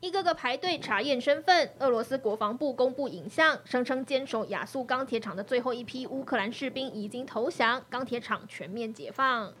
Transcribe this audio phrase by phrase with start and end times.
[0.00, 1.70] 一个个排队查验身份。
[1.78, 9.52] 俄罗斯国防部公布影像，声称坚守亚速钢铁厂的最后一批乌克兰士兵已经投降，钢铁厂全面解放。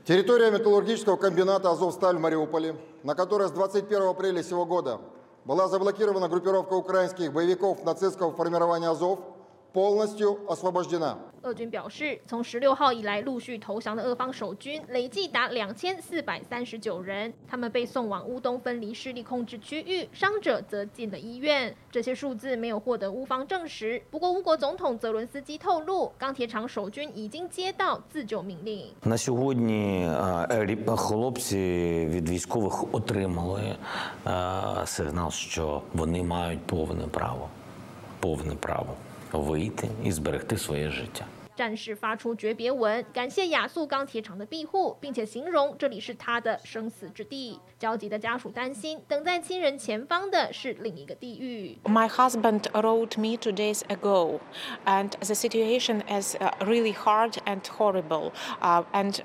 [11.42, 21.74] 俄军表示，从十六号以来陆续投降的俄方守军累计达两千四百三十九人，他们被送往乌东分离势力控制区域，伤者则进了医院。
[21.90, 28.92] 这些数字没有获得乌方证实，不过乌国总统泽伦斯基透露，钢铁厂守军已经接到自救命令。
[41.56, 47.60] 战士发出诀别文，感谢亚速钢铁厂的庇护，并且形容这里是他的生死之地。
[47.78, 51.76] 焦急的家属担心，等在亲人前方的是另一个地狱。
[51.84, 54.40] My husband wrote me two days ago,
[54.86, 58.32] and the situation is really hard and horrible.
[58.60, 59.20] And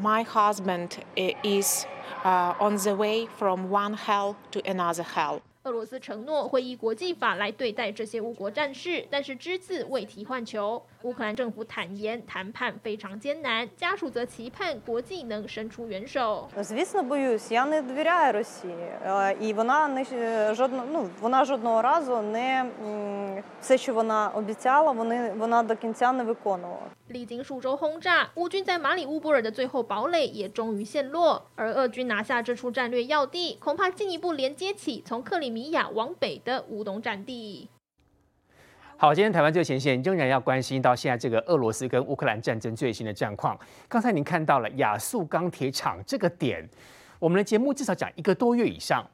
[0.00, 1.84] my husband is
[2.24, 5.40] on the way from one hell to another hell.
[5.64, 10.82] 俄罗斯承诺会依国际法来对待这些乌国战士，但是只字未提换球。
[11.02, 16.48] 乌克兰政府坦言谈判非常艰难，家属则期盼国际能伸出援手。
[27.08, 37.68] 历经数周轰炸，乌军在马里乌波尔的最后堡垒也终于陷落，而俄军拿下这处战略要地，恐怕进一步连接起从克里米亚往北的乌东战地。
[39.02, 43.58] 好，今天台湾这个前线仍然要关心到现在这个俄罗斯跟乌克兰战争最新的战况。
[43.88, 46.64] 刚才您看到了亚速钢铁厂这个点，
[47.18, 49.04] 我们的节目至少讲一个多月以上，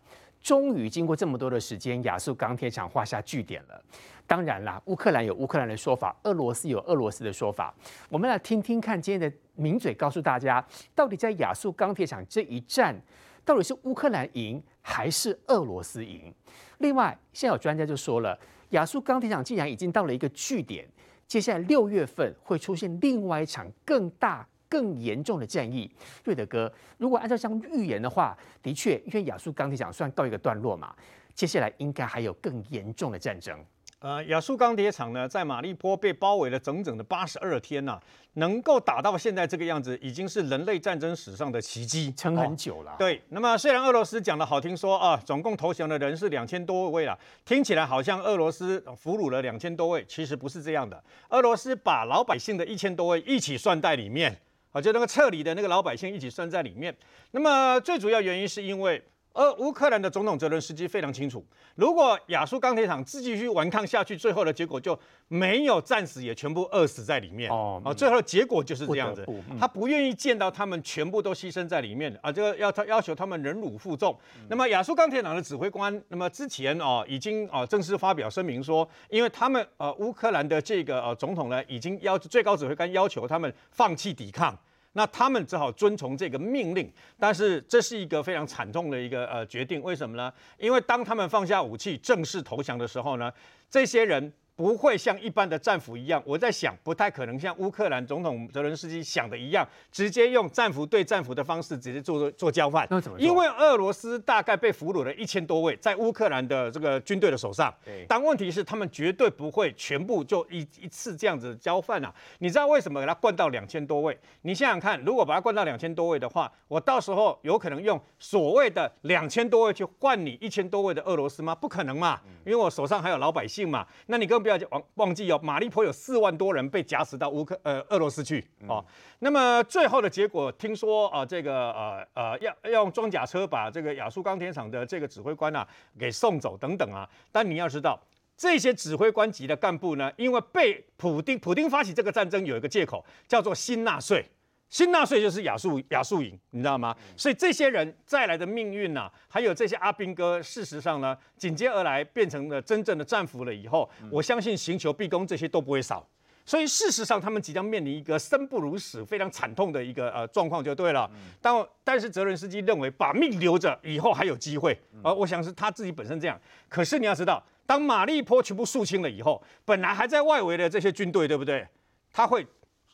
[0.42, 3.82] 终于经过这么多的时间，亚速钢铁厂画下句点了。
[4.26, 7.74] 当然啦，乌克兰有乌克兰的说法，俄罗斯有俄罗斯的说法。
[8.10, 10.62] 我们来听听看今天的名嘴告诉大家，
[10.94, 12.94] 到底在亚速钢铁厂这一战，
[13.42, 16.30] 到底是乌克兰赢还是俄罗斯赢？
[16.76, 18.38] 另外，现在有专家就说了，
[18.70, 20.86] 亚速钢铁厂既然已经到了一个据点，
[21.26, 25.90] 接下来六月份会出现另外一场更大、更严重的战役。
[26.24, 30.94] 瑞德哥，如果按照这样预言的话，的确，因为亚速钢铁厂算告一个段落嘛，
[31.34, 33.58] 接下来应该还有更严重的战争。
[34.00, 38.02] 呃，亚速钢铁厂呢，在马利坡被包围了整整的八十二天呐、啊，
[38.34, 42.94] 能够打到现在这个样子，已经是人类战争史上的奇迹，撑很久了、哦。
[42.96, 54.38] 对，那么虽然俄罗斯讲的好听说啊，总共投降的人是两千多位了，听起来好像俄罗斯俘虏了两千多位，其实不是这样的，俄罗斯把老百姓的一千多位一起算在里面，
[54.70, 56.96] 啊，就那个撤离的那个老百姓一起算在里面。
[57.32, 59.02] 那么最主要原因是因为。
[59.38, 61.44] 而乌克兰的总统泽伦斯基非常清楚，
[61.76, 67.48] 如果亚速钢铁厂继续顽抗下去，最后的结果就没有战死，也全部饿死在里面。
[67.48, 69.24] 哦，啊，最后的结果就是这样子。
[69.56, 74.18] 他不愿意见到他们全部都牺牲在里面啊，这个要他要求他们忍辱负重。
[74.48, 84.58] 那么亚速钢铁厂的指挥官，那么之前哦已经哦正式发表声明说，因为他们呃乌克兰的这个呃总统呢，已经要最高指挥官要求他们放弃抵抗。
[84.98, 89.80] 那他们只好遵从这个命令，但是这是一个非常惨痛的一个呃决定。
[89.80, 90.32] 为什么呢？
[90.58, 93.32] 因为当他们放下武器正式投降的时候呢，
[93.70, 94.32] 这些人。
[94.58, 102.84] 不会像一般的战俘一样，我在想，不太可能像乌克兰总统泽伦斯基想的一样，直接用战俘对战俘的方式直接做做交换。
[102.90, 103.20] 那怎么？
[103.20, 107.72] 因为俄罗斯大概被俘虏了一千多位，在乌克兰的这个军队的手上。
[107.84, 108.04] 对。
[108.08, 112.12] 但问题是，他们绝对不会全部就一一次这样子交换啊！
[112.40, 114.18] 你知道为什么给他灌到两千多位？
[114.42, 121.54] 你想想看，如果把他灌到两千多位的话，我到时候有可能用所谓的两千多位去换你一千多位的俄罗斯吗？
[121.54, 122.20] 不可能嘛！
[122.44, 123.86] 因为我手上还有老百姓嘛。
[124.06, 128.82] 那你更不要忘忘记哦，马利坡有四万多人被夹死到乌克呃俄罗斯去哦。
[129.18, 135.66] 那么最后的结果，听说啊，这个呃呃要要用装甲车把这个亚速钢铁厂的这个指挥官啊
[135.98, 137.06] 给送走等等啊。
[137.30, 138.00] 但你要知道，
[138.38, 144.24] 这些指挥官级的干部呢，因为被普丁普丁发起这个战争有一个借口，叫做新纳粹。
[144.68, 146.94] 新纳粹就是亚速亚速营，你知道吗？
[147.16, 156.06] 所以这些人再来的命运呐、啊，还有这些阿兵哥，事实上呢，紧接而来变成了真正的战俘了以后，我相信刑求毕恭这些都不会少。
[156.44, 161.10] 所以事实上，他们即将面临一个生不如死、非常惨痛的一个呃状况就对了。
[161.42, 161.54] 但
[161.84, 166.40] 但是泽伦斯基认为把命留着以后还有机会，而我想是他自己本身这样。
[166.66, 171.66] 可是你要知道，当马利坡全部肃清了以后，本来还在外围的这些军队，对不对？
[172.10, 172.46] 他会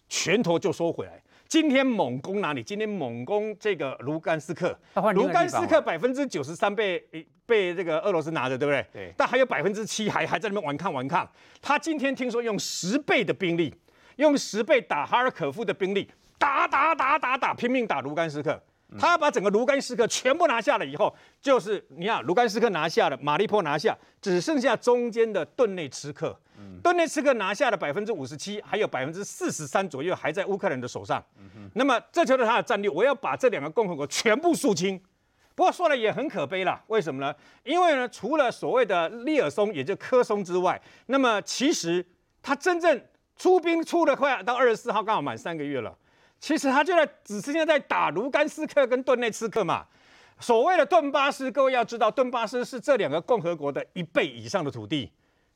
[0.09, 1.23] 拳头就收回来。
[1.49, 2.63] 今天猛攻哪里？
[2.63, 4.77] 今天猛攻这个卢甘斯克。
[5.15, 6.99] 卢甘斯克百分之九十三被
[7.47, 8.87] 被这个俄罗斯拿着，对不对？
[8.93, 9.15] 对。
[9.17, 11.29] 但还有百分之七还还在那边顽抗顽抗。
[11.63, 13.73] 他今天听说用十倍的兵力，
[14.17, 18.61] 用十倍打哈尔可夫的兵力，打打打打打，拼命打卢甘斯克。
[18.99, 26.39] 他把整个卢甘斯克全部拿下了以后，就是你看卢甘斯克拿下了，马利坡拿下，只剩下中间的顿内茨克。
[26.83, 31.23] 顿内茨克拿下了百分之五十七，还有百分之四十三左右还在乌克兰的手上。
[31.75, 35.01] 那么这就是他的战略，我要把这两个共和国全部肃清。
[35.57, 37.35] 不过说来也很可悲了，为什么呢？
[37.65, 42.05] 因为呢，除了所谓的利尔松，也就科松之外，那么其实
[42.43, 43.01] 他真正
[43.37, 45.97] 出兵出的快，到二十四号刚好满三个月了。
[46.45, 49.87] 其实他就在只是现在在打卢甘斯克跟顿内茨克嘛。
[50.39, 55.11] 所谓的顿巴斯，各位要知道，顿巴斯是这两个共和国的一倍以上的土地，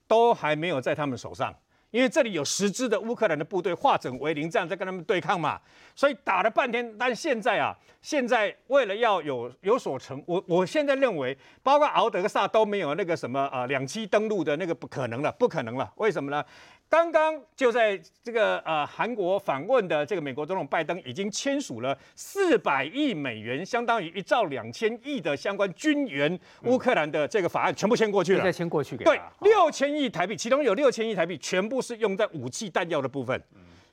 [0.07, 1.55] 都还没有在他们手上，
[1.91, 5.61] 因为这里有十支的乌克兰的部队化整为零，这样在跟他们对抗嘛。
[5.95, 15.93] 所以打了半天，但现在啊，现在为了要有有所成，我我现在认为，包括敖德萨都没有那个什么啊两栖登陆的那个不可能了，不可能了。
[15.97, 16.43] 为什么呢？
[16.91, 28.43] 刚刚就在这个呃韩国访问的这个美国总统拜登已经签署了四百亿美元，相当于一兆两千亿的相关军援乌克兰的这个法案，全部签过去了。
[28.43, 33.39] 再签过去给对，六千亿台币，其中有六千亿台币全部是用在武器弹药的部分。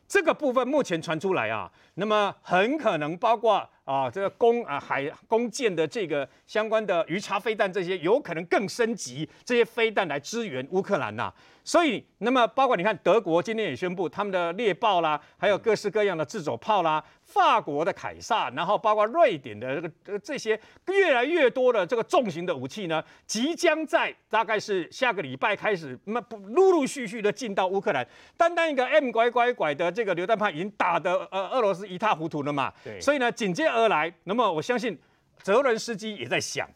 [0.07, 11.33] 这个部分目前传出来啊，那么很可能包括啊这个攻啊海攻舰的这个相关的鱼叉飞弹这些，有可能更升级这些飞弹来支援乌克兰呐、啊。
[11.63, 28.07] 所以，那么包括你看，德国今天也宣布他们的猎豹啦，还有各式各样的自走炮啦，法国的凯撒，然后包括瑞典的这个呃这些越来越多的这个重型的武器呢，即将在大概是下个礼拜开始，那不陆陆续续的进到乌克兰。
[28.37, 32.71] 单单一个 M 拐拐拐的这个榴弹炮已经打得呃俄罗斯一塌糊涂了嘛。
[32.83, 33.01] 对。
[33.01, 34.97] 所以呢，紧接而来，那么我相信
[35.41, 36.69] 泽伦斯基也在想。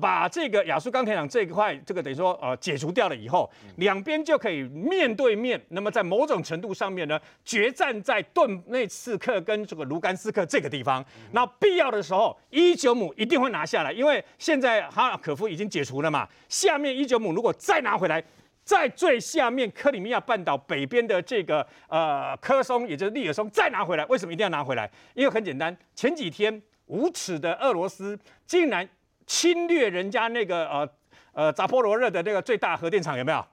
[0.00, 5.58] 把这个亚速钢铁厂这一块，这个等于说呃解除掉了以后，两边就可以面对面。
[5.70, 11.02] 那么在某种程度上面呢，决战在顿内茨克跟这个卢甘斯克这个地方。
[11.32, 16.28] 那必要的时候，伊久姆一定会拿下来，因为现在哈尔可夫已经解除了嘛。
[16.50, 18.22] 下面伊久姆如果再拿回来，
[18.64, 24.90] 在最下面克里米亚半岛北边的这个呃科松，也就是利尔松再拿回来，为什么一定要拿回来？
[25.14, 28.86] 因为很简单，前几天无耻的俄罗斯竟然。
[29.28, 30.88] 侵略人家那个呃
[31.32, 33.46] 呃扎波罗热的那个最大核电厂有没有？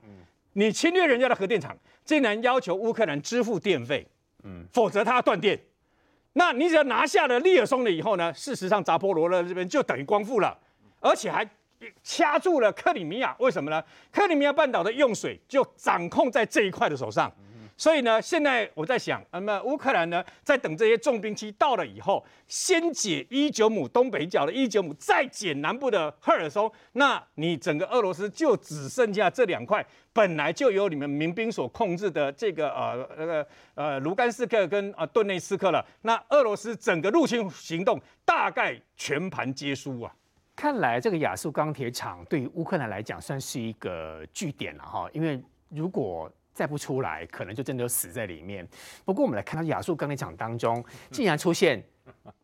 [0.54, 4.04] 你侵略人家的核电厂，竟然要求乌克兰支付电费，
[4.42, 5.60] 嗯，否则他要断电。
[6.32, 10.58] 那你只要拿下了利尔松了以后呢，事实上扎波罗热这边就等于光复了，
[11.00, 11.46] 而且还
[12.02, 13.36] 掐住了克里米亚。
[13.38, 13.84] 为什么呢？
[14.10, 17.30] 克里米亚半岛的用水就掌控在这一块的手上。
[17.76, 29.84] 所以呢，现在我在想，那么乌克兰呢，在等这些重兵器到了以后，先解伊久姆东北角的伊久姆，再解南部的赫尔松，那你整个俄罗斯就只剩下这两块，
[30.14, 35.84] 本来就由你们民兵所控制的这个呃那个呃卢甘斯克跟啊顿内斯克了。
[36.00, 40.14] 那俄罗斯整个入侵行动大概全盘皆输啊！
[40.54, 45.38] 看来这个亚速钢铁厂对于乌克兰来讲算是一个据点了哈，因为
[45.68, 48.66] 如果再不出来，可能就真的死在里面。
[49.04, 51.84] 不过，我们来看到亚速钢铁厂当中，竟然出现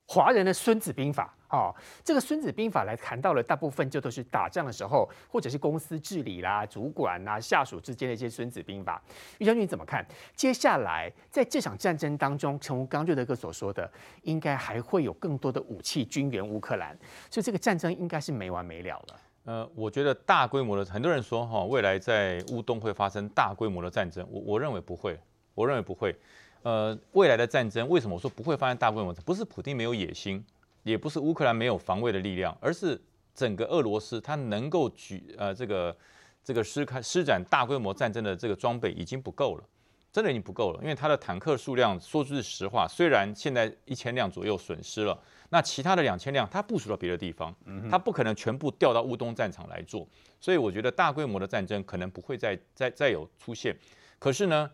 [0.06, 1.74] 华人的《孙子兵法》哦。
[2.04, 9.02] 这个《孙子兵法》来谈到了大部分就都是打仗的时候，或者是公司治理啦、主管啊、下属之间的一些《孙子兵法》。
[9.38, 10.06] 于将军你怎么看？
[10.36, 13.90] 接下来在这场战争当中，诚如刚瑞德哥所说的，
[14.24, 16.94] 应该还会有更多的武器军援乌克兰，
[17.30, 19.16] 所以这个战争应该是没完没了了。
[19.44, 25.18] 呃，我觉得大规模的，很多人说哈，未来在乌东会发生大规模的战争，我我认为不会，
[25.54, 26.14] 我认为不会。
[26.62, 29.12] 呃，未来的战争为什么我说不会发生大规模？
[29.24, 30.44] 不是普丁没有野心，
[30.84, 33.00] 也不是乌克兰没有防卫的力量，而是
[33.34, 35.96] 整个俄罗斯它能够举呃这个
[36.44, 39.64] 这个施开施展大规模战争的这个装备已经不够了。
[40.12, 47.54] 真的已经不够了，因为它的坦克数量说句实话，虽然现在一千辆左右损失了，那其他的两千辆它部署到别的地方，
[47.90, 50.06] 它不可能全部调到乌东战场来做，
[50.38, 53.74] 所以我觉得大规模的战争可能不会再再再有出现。
[54.18, 54.70] 可是呢，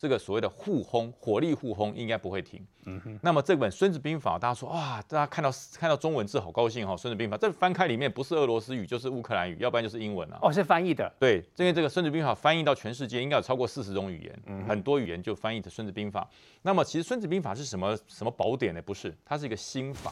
[0.00, 2.66] 这个所谓的互轰、火力互轰应该不会停。
[2.86, 3.20] 嗯哼。
[3.22, 10.38] 那么这本《孙子兵法》，大家说哇，大家看到看到中文字好高兴哈，《孙子兵法》这翻开里面不是俄罗斯语就是乌克兰语，要不然就是英文啊。
[10.40, 11.12] 哦，是翻译的。
[11.20, 16.22] 对，因为这个《孙子兵法》翻译到全世界应该有超过四十种语言，嗯、很多语言就翻译的《孙子兵法》。
[16.62, 18.80] 那么其实《孙子兵法》是什么什么宝典呢？
[18.80, 20.10] 不是，它是一个心法，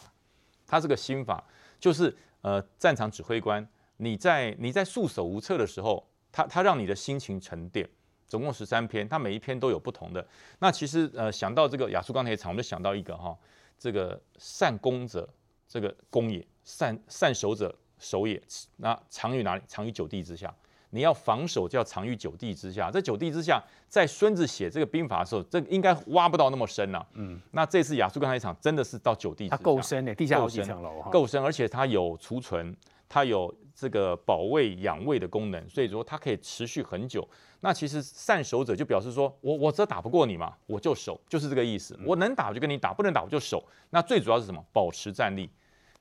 [0.67, 1.43] 它是个心法，
[1.81, 3.67] 就是呃战场指挥官，
[3.97, 7.89] 你在你在束手无策的时候，他他让你的心情沉淀。
[8.29, 10.25] 总共十三篇，它每一篇都有不同的。
[10.59, 13.37] 那其实呃想到这个亚速钢铁厂，我们就想到一个哈，
[13.79, 15.29] 这个善攻者
[15.67, 18.41] 这个攻也，善善守者守也。
[18.77, 19.63] 那藏于哪里？
[19.67, 20.55] 藏于九地之下。
[20.91, 22.91] 你要防守，就要藏于九地之下。
[22.91, 27.07] 这九地之下，在孙子写这个兵法的时候，这个应该挖不到那么深了、啊。
[27.13, 32.75] 嗯，那这次亚速钢铁厂真的是到九地之下，它够深的，地下好几层楼够深，而且它有储存，
[33.07, 37.27] 它有这个保卫养胃的功能，所以说它可以持续很久。
[37.61, 41.95] 那其实善守者就表示说我我只要打不过你嘛，我就守，就是这个意思。
[42.01, 43.65] 嗯、我能打我就跟你打，不能打我就守。
[43.91, 44.61] 那最主要是什么？
[44.73, 45.49] 保持战力。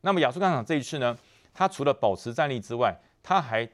[0.01, 1.15] 那么亚速钢铁厂这一次呢，
[1.53, 3.69] 它除了保持战力之外，它还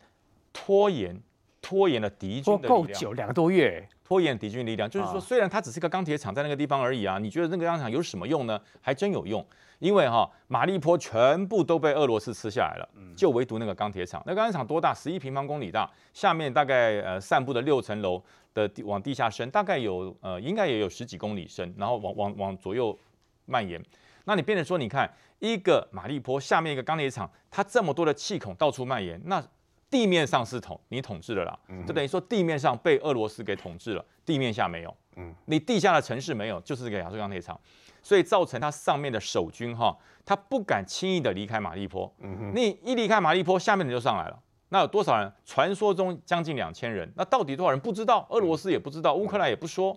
[0.51, 1.17] 拖延
[1.63, 8.59] 拖延了敌军的力量，够久两个多月，拖延敌军力量，就是说，虽然它只是个钢铁厂在那个地方而已啊，你觉得那个钢铁厂有什么用呢？
[8.81, 9.43] 还真有用，
[9.79, 14.21] 因为哈马利坡全部都被俄罗斯吃下来了，就唯独那个钢铁厂。
[14.25, 14.93] 那钢铁厂多大？
[14.93, 18.21] 十一平方公里大，下面大概呃散布的六层楼
[18.53, 22.97] 的地往地下深，大概有呃应该也有十几公里深，然后往往往左右
[23.45, 23.81] 蔓延。
[24.25, 29.41] 那你变成说，你看一个马利坡下面一个钢铁厂，它这么多的气孔到处蔓延，那。
[29.93, 35.31] 地面上是统你统治了啦，就等于说地面上被俄罗斯给统治了，地面下没有，嗯。
[35.45, 37.59] 你地下的城市没有，就是这个亚速钢铁厂，
[38.01, 39.95] 所以造成它上面的守军哈，
[40.25, 45.31] 他不敢轻易的离开马利坡，嗯你一离开马利坡，下面的就上来了，那有多少人？
[45.45, 48.25] 传说中将近两千人，那到底多少人不知道？
[48.31, 49.95] 俄罗斯也不知道，乌克兰也不说，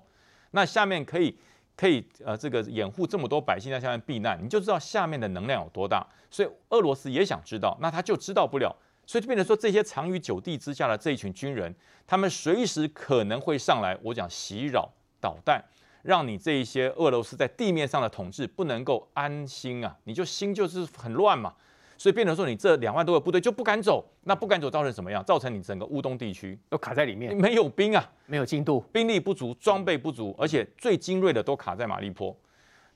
[0.51, 1.35] 那下面可以
[1.75, 8.77] 可以呃这个掩护这么多百姓在下面避难，你就知道下面的能量有多大，所以俄罗斯也想知道，那他就知道不了。
[9.07, 11.73] 所以就变成说，这些藏于九地之下的这一群军人，
[12.07, 15.65] 他们随时可能会上来，我讲袭扰、导弹，
[16.03, 21.55] 让你这一些俄罗斯在地面上的统治不能够安心啊，你就心就是很乱嘛。
[21.99, 25.25] 所以变成说，你这两万多个部队就不敢走，那不敢走造成什么样？
[25.25, 32.37] 造成你整个乌东地区都卡在里面，没有兵啊，没有进度，兵力不足，装备不足，而且最精锐的都卡在马利坡。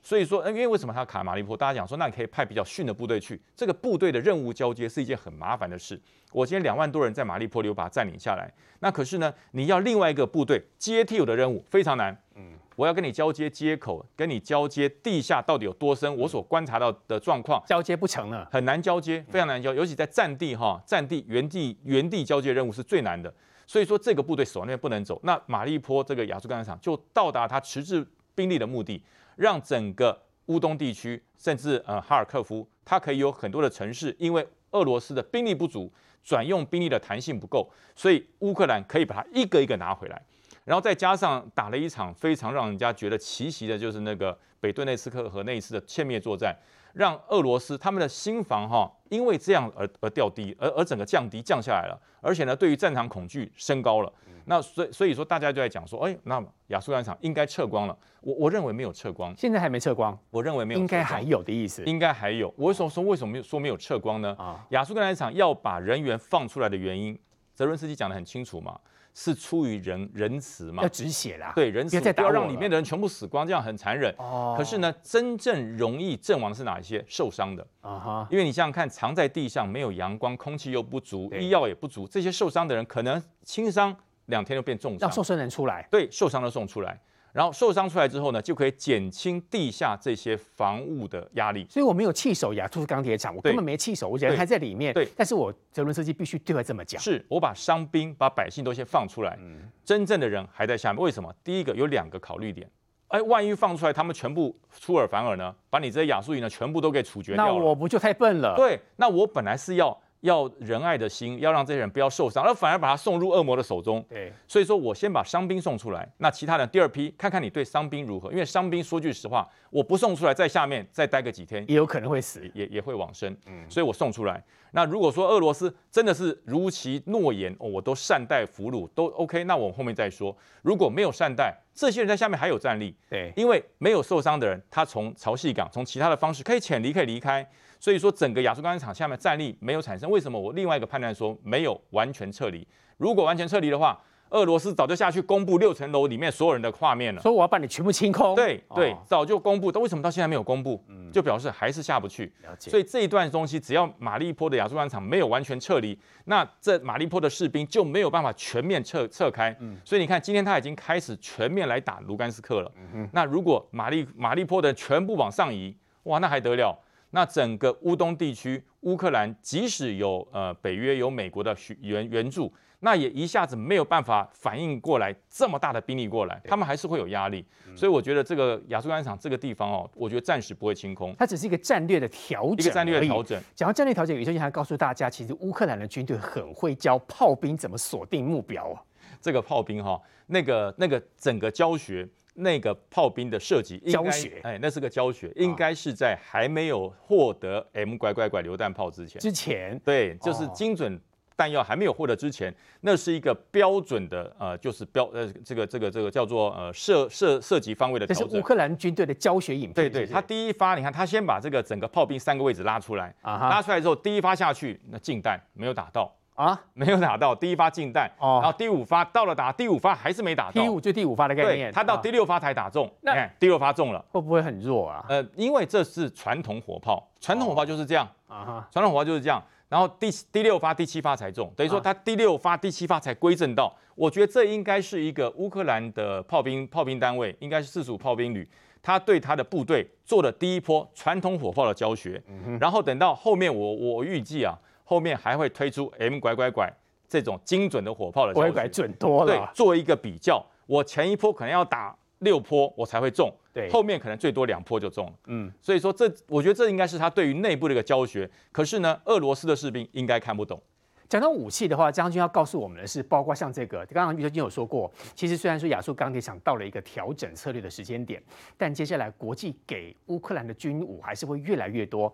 [0.03, 1.55] 所以说，因为为什么他要卡马利坡？
[1.55, 3.39] 大家讲说，那你可以派比较逊的部队去。
[3.55, 5.99] 这个部队的任务交接是一件很麻烦的事。
[6.31, 8.51] 我今天两万多人在马利坡里，我把它占领下来。
[8.79, 12.17] 那可是呢，你要另外一个部队接替我的任务非常难。
[12.35, 16.17] 嗯，我要跟你交接接口，跟你交接地下到底有多深？
[16.17, 19.71] 我所观察到的状况，交接不成了，很难交接，非常难交。
[19.71, 23.31] 尤其在战地哈，战地原地原地交接任务是最难的。
[23.67, 25.19] 所以说，这个部队守那边不能走。
[25.23, 29.01] 那马利坡这个亚速钢铁厂就到达它迟滞兵力的目的，
[29.35, 30.23] 让整个。
[30.47, 35.89] 乌东地区，甚至呃哈尔科夫，它可以有很多的城市，因为俄罗斯的兵力不足，
[36.25, 40.21] 转用兵力的弹性不够，所以乌克兰可以把它一个一个拿回来。
[40.65, 46.53] 然后再加上打了一场非常让人家觉得奇袭的，就是那个北顿内斯克和那一次的歼灭作战，
[46.93, 54.11] 让俄罗斯他们的心防哈，因为这样而而掉低，而而整个降低降下来了，而且呢，对于战场恐惧升高了。
[54.51, 57.97] 那所以所以说，大家就在讲说，哎，那亚速钢铁厂应该撤光了。
[58.19, 60.17] 我我认为没有撤光，现在还没撤光。
[60.29, 61.81] 我认为没有，应该还有的意思。
[61.85, 62.53] 应该还有。
[62.57, 64.35] 我为什么说为什么说没有撤光呢？
[64.37, 67.17] 啊，亚速钢铁厂要把人员放出来的原因，
[67.55, 68.77] 泽伦斯基讲得很清楚嘛。
[69.13, 70.83] 是出于仁仁慈嘛？
[70.83, 74.13] 要止血啦，对，仁慈不要让里面的人全部死光，这样很残忍。
[74.17, 74.55] 哦。
[74.57, 77.03] 可是呢，真正容易阵亡的是哪一些？
[77.07, 78.27] 受伤的啊哈。
[78.31, 83.93] 因为你想想看，藏在地上，没有阳光，空气又不足，医药也不足，这些受伤的人可能轻伤
[84.31, 85.01] 两天就变重伤。
[85.01, 85.87] 让受伤人出来。
[85.91, 86.99] 对，受伤的送出来。
[87.33, 91.65] 然后受伤出来之后呢，就可以减轻地下这些防务的压力。
[91.69, 94.93] 所以我没有弃守亚速钢铁厂，我根本没弃守，我人还在里面。
[94.93, 97.01] 对，但是我泽伦斯基必须对外这么讲。
[97.01, 99.39] 是我把伤兵、把百姓都先放出来，
[99.85, 101.01] 真正的人还在下面。
[101.01, 101.33] 为什么？
[101.41, 102.69] 第一个有两个考虑点，
[103.07, 105.55] 哎，万一放出来，他们全部出尔反尔呢？
[105.69, 108.55] 把你这些亚速营呢，全部都给处决掉了，那我不就太笨了？
[108.57, 109.97] 对，那我本来是要。
[110.21, 114.03] 要仁爱的心，要让这些人不要受伤，而反而把他送入恶魔的手中。
[114.09, 123.35] 对，所以说我先把伤兵送出来，那其他人第二批看看你对伤兵如何，因为伤兵说句实话，我不送出来，在下面再待个几天，也有可能会死，也也会往生。
[123.47, 124.43] 嗯，所以我送出来。
[124.73, 130.33] 那如果说俄罗斯真的是如其诺言，哦，我都善待俘虏，都 OK，那我后面再说。
[130.61, 132.95] 如果没有善待，这些人在下面还有战力。
[133.09, 137.45] 对，因为没有受伤的人，他从潮汐港，从其他的方式可以潜离，可以离开。
[137.81, 140.39] 所以说，整个亚速钢铁厂下面战力没有产生，为什么？
[140.39, 142.65] 我另外一个判断说没有完全撤离。
[142.97, 147.19] 如果完全撤离的话，俄罗斯早就下去公布六层楼里面所有人的画面了。
[147.19, 148.35] 所以我要把你全部清空。
[148.35, 150.79] 对对，早就公布，但为什么到现在没有公布？
[151.11, 152.31] 就表示还是下不去。
[152.43, 152.69] 了解。
[152.69, 159.57] 所以这一段东西，只要马利坡的亚速钢铁厂没有完全撤离，那这马利坡的士兵就没有办法全面撤撤开。
[159.83, 162.71] 所以你看，今天他已经开始全面来打卢甘斯克了。
[162.93, 166.77] 嗯那如果马利马利坡的全部往上移，哇，那还得了？
[167.11, 177.45] 那整个乌东地区，乌克兰即使有呃北约有美国的援援助，那也一下子没有办法反应过来这么大的兵力过来，他们还是会有压力。
[177.75, 183.41] 所以我觉得这个亚速钢铁厂这个地方哦，我觉得暂时不会清空，它只是一个战略的调整，一个战略的调整。
[183.55, 188.81] 讲到战略调整，宇修还告诉大家，其实乌克兰的军队很会教炮兵怎么锁定目标啊。
[189.19, 192.07] 这个炮兵哈、哦，那个那个整个教学。
[192.33, 199.19] 那个炮兵的设计应该，教学，哎，那是个教学，应该是在还没有获得 M 拐拐拐榴弹炮之前。
[199.21, 200.99] 之前，对，就是精准
[201.35, 208.27] 弹药还没有获得之前，那是一个标准的呃，就是标呃，这个这个这个叫做呃射射射击方位的调整。
[208.27, 209.73] 这是乌克兰军队的教学影片。
[209.73, 216.13] 对对，他第一发，你看他先把这个整个炮兵三个位置拉出来，拉出来之后，第一发下去，那近弹没有打到。
[216.35, 225.05] 啊，没有打到第一发近弹，哦，然后第五发到了打第五发还是没打到，第五就第五发的概念，他到第六发才打中，你看第六发中了，会不会很弱啊？
[225.07, 238.49] 呃，因为这是传统火炮，传统火炮就是这样，啊传统火炮就是这样，然后第第六发、第七发才中，等于说他第六发、第七发才归正到，我觉得这应该是一个乌克兰的炮兵炮兵单位，应该是四十五炮兵旅，
[238.81, 242.19] 他对他的部队做了第一波传统火炮的教学，
[242.59, 244.57] 然后等到后面我我预计啊。
[244.91, 246.69] 后面还会推出 M 拐拐拐
[247.07, 249.37] 这种精准的火炮的，拐拐准多了。
[249.37, 255.13] 对，做一个比较，我前一波可能要打六波我才会中，对，后面可能最多两波就中了。
[255.27, 258.29] 嗯，所以说这我觉得这应该是他对于内部的一个教学。
[258.51, 260.61] 可是呢，俄罗斯的士兵应该看不懂。
[261.07, 268.21] 讲到武器的话，将军要告诉我们的是，包括像这个，刚刚于将军有说过，其实虽然说亚速钢铁厂到了一个调整策略的时间点，
[268.57, 272.13] 但接下来国际给乌克兰的军武还是会越来越多。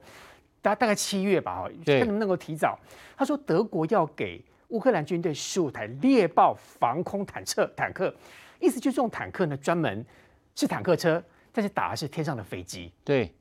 [0.68, 2.78] 大大概七月吧，哈，看能不能够提早。
[3.16, 8.14] 他说德国要给乌克兰军队十五台猎豹防空坦克，坦克，
[8.60, 10.06] 意思就是这种坦克呢，专门
[10.56, 12.92] 是坦克车，但是打的是天上的飞机。
[13.06, 13.34] 对，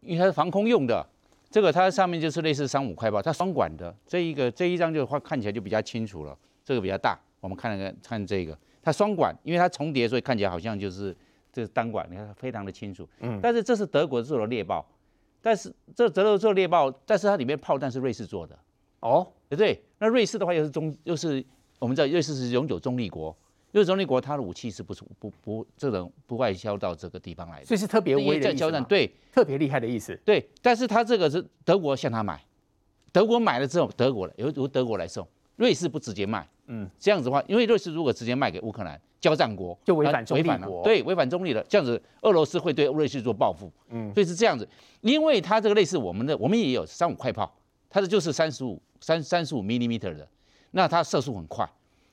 [0.00, 1.06] 因为它是防空用的。
[1.50, 3.94] 这个它上面就是类似三五快炮，它双管的。
[4.06, 6.34] 这一个这一张就看起来就比较清楚了。
[6.64, 11.14] 这个比较大，我们看看看这个，它双管，因为它重叠，所以看起来好像就是
[11.52, 13.06] 这是单管，你看它非常的清楚。
[13.20, 14.88] 嗯，但是这是德国做的猎豹。
[15.42, 18.56] 但是这德国做猎豹，但是它里面炮弹是瑞士做的。
[19.00, 19.82] 哦，对对。
[19.98, 21.44] 那瑞士的话又是中，又是
[21.80, 23.36] 我们知道瑞士是永久中立国，
[23.72, 30.18] 永久中立国它的武器是不不不这种不外销到这个地方来的，所以是特别威的交战，对，特别厉害的意思。
[30.24, 32.40] 对，但是它这个是德国向他买，
[33.10, 36.48] 德国买了之后，德国的由由德国来送，瑞士不直接卖。
[36.66, 39.00] 嗯，这样子的话，因为瑞士如果直接卖给乌克兰。
[39.22, 41.64] 交战国就违反中立了，对，违反中立了。
[41.68, 43.70] 这样子，俄罗斯会对瑞士做报复。
[43.90, 44.68] 嗯，所以是这样子，
[45.00, 47.48] 因为它这个类似我们的，我们也有三五快炮，
[47.88, 50.26] 它的就是三十五三三十五 millimeter 的，
[50.72, 51.64] 那它射速很快，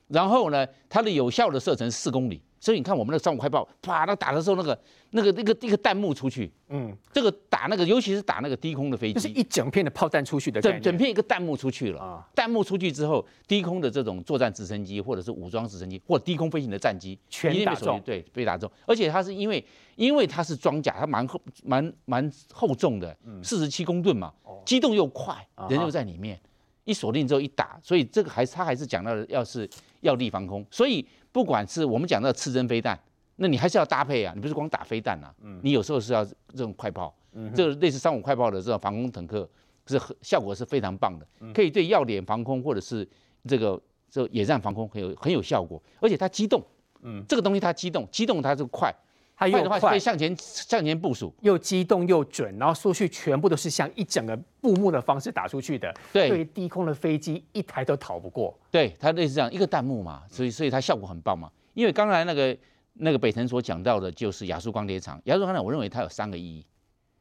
[0.06, 2.40] 然后呢，它的有效的射程四公里。
[2.60, 4.78] 所以你看我们的三五快报，啪，那打的时候，那个
[5.12, 12.00] 那个那个一个弹幕出去，嗯，这个打那个，尤其是打那个低空的飞机，就是一整片的炮弹出去的，整整片一个弹幕出去了。
[12.02, 12.28] 啊！
[12.34, 18.70] 弹幕出去之后，低空的这种作战直升机，或者是武装直升机，或者低空飞行的战机，全打中，对，被打中。
[18.86, 19.64] 而且它是因为
[19.96, 24.30] 因为它是装甲，它蛮厚蛮蛮厚重的，四十七公吨嘛，
[24.66, 25.34] 机动又快，
[25.70, 26.38] 人又在里面，
[26.84, 29.66] 一锁定之后一打，所以这个还是他还是讲到的，要是
[30.02, 31.06] 要立防空，所以。
[31.32, 32.98] 不管是我们讲的刺针飞弹，
[33.36, 37.14] 那你还是要搭配啊，你不是光打飞弹啊，你有时候是要这种快炮，
[37.54, 39.48] 这个类似三五快炮的这种防空坦克，
[39.86, 43.06] 是效果是非常棒的，可以对要点防空或者是
[43.46, 46.62] 这个这野战防空很有很有效果，而且它机动，
[47.02, 48.94] 嗯，这个东西它机动，机动它就快。
[49.40, 55.90] 它快的话可以向前向前部署，又机动又准，然后数据全部都是像一整个布幕的方式打出去的。
[56.12, 58.54] 对，对于低空的飞机一台都逃不过。
[58.70, 61.50] 对，它类似这样一个弹幕嘛，所以所以它效果很棒嘛。
[61.72, 62.54] 因为刚才那个
[62.92, 66.66] 那个北辰所讲到的就是亚速钢铁厂，亚速钢铁我认为它有三个意义。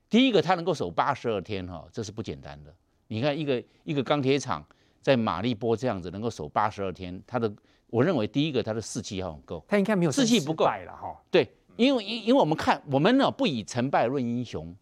[0.09, 2.75] 第一个，它能够守八十二天哈，这是不简单的。
[3.07, 4.61] 你看一个一个钢铁厂
[5.01, 7.49] 在马利波这样子能够守八十二天，它的
[7.87, 11.17] 我认为第一个它的士气要很够，它应该没有士气不够了哈。
[11.31, 11.49] 对。
[11.79, 14.75] 因为因因为我们看我们呢不以成败论英雄，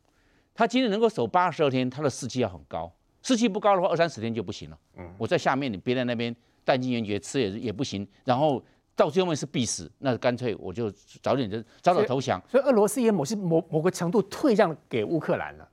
[0.56, 4.78] 他今天能够守八十二天，他的士气要很高，士气不高的话，二三十天就不行了。
[4.98, 8.60] 嗯，我在下面，你憋在那边弹尽援绝，吃也也不行，然后
[8.96, 10.90] 到最后面是必死，那干脆我就
[11.22, 12.42] 早点就早早投降。
[12.50, 15.70] 所以，俄罗斯也某些某某个程度退让给乌克兰了。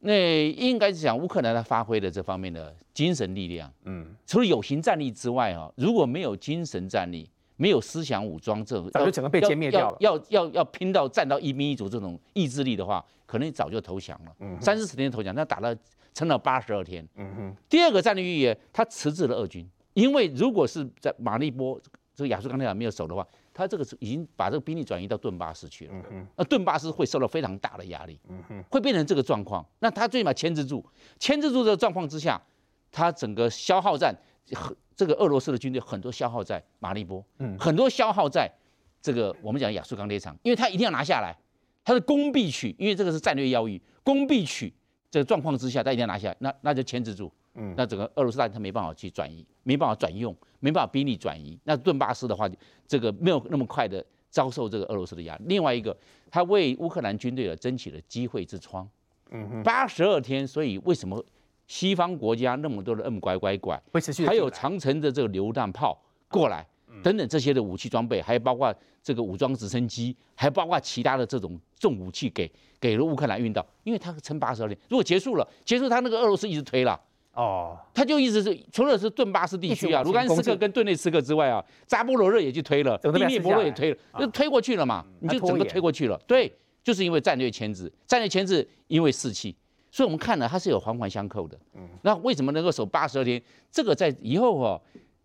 [0.00, 3.72] 那应该是讲乌克兰他发挥的这方面的精神力量。
[3.86, 7.30] 嗯，除了有形战力之外哈，如果没有精神战力。
[7.56, 9.96] 没有思想武装，这早就整个被歼灭掉了。
[10.00, 14.32] 要要要要拼到战到一兵一卒这种意志力的话，可能早就投降了。
[14.40, 15.74] 嗯，三四十天投降，那打了
[16.14, 17.06] 撑了八十二天。
[17.16, 17.56] 嗯哼。
[17.68, 21.80] 第二个战略意义，他迟滞了俄军，因为如果是在马利波
[22.14, 25.92] 这个亚速钢铁厂没有守的话，他这个是已经把这个兵力转移到顿巴斯去了。
[25.94, 29.64] 嗯哼那顿巴斯会受到非常大的压力，嗯哼会变成这个状况。
[29.80, 30.84] 那他最起码牵制住，
[31.18, 32.40] 牵制住这个状况之下，
[32.92, 34.14] 他整个消耗战，
[34.96, 38.50] 这个俄罗斯的军队很多消耗在马利波，嗯很多消耗在
[39.02, 41.36] 这个我们讲亚速钢铁厂，因为他一定要拿下来，
[41.84, 44.72] 他是攻必取，因为这个是战略要义，攻必取
[45.10, 47.30] 这个状况之下，他一定要拿下来，那那就牵制住。
[47.58, 51.58] 嗯，那整个俄罗斯大军他没办法去转移，没办法转用，没办法兵力转移。
[51.64, 52.50] 那顿巴斯的话，
[52.86, 55.44] 这个没有那么快的遭受这个俄罗斯的压力。
[55.46, 55.96] 另外一个，
[56.30, 58.86] 他为乌克兰军队啊争取了机会之窗。
[59.30, 61.24] 嗯哼，八十二天，所以为什么
[61.66, 63.80] 西方国家那么多的 M 拐拐拐，
[64.26, 66.66] 还有长城的这个榴弹炮过来，
[67.02, 77.00] 等等这些的武器装备，还有包括这个武装直升机，还包括其他的这种重武器给给了乌克兰运到，因为他撑八十二天，如果结束了，结束他那个俄罗斯一直推了。
[77.32, 86.18] 哦，他就一直是除了是顿巴斯地区啊，卢甘斯克跟顿内茨克之外啊，扎波罗热也去推了，第聂伯罗也推了，就推过去了嘛，你就整个推过去了。
[86.26, 86.50] 对，
[86.82, 89.54] 就是因为战略牵制，战略牵制因为士气，
[89.96, 91.58] 所以我们看了它是有环环相扣的。
[91.72, 93.42] 嗯，那为什么能够守八十二天？
[93.70, 94.78] 这个在以后哈，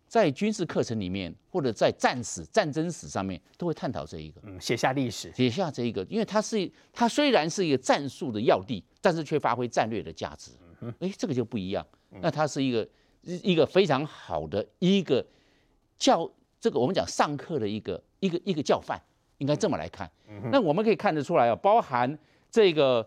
[0.08, 10.52] 在军事课程里面或者在战史、战争史上面都会探讨这一个，嗯，写下历史，写下这一个，因为它是它虽然是一个战术的要地，但是却发挥战略的价值。
[10.80, 11.86] 嗯，哎，这个就不一样。
[12.22, 12.88] 那它是一个
[13.20, 15.22] 一个非常好的一个
[15.98, 16.26] 教，
[16.58, 18.98] 这个我们讲上课的一个一个一个教范，
[19.36, 20.10] 应该这么来看。
[20.50, 22.18] 那我们可以看得出来啊，包含
[22.50, 23.06] 这个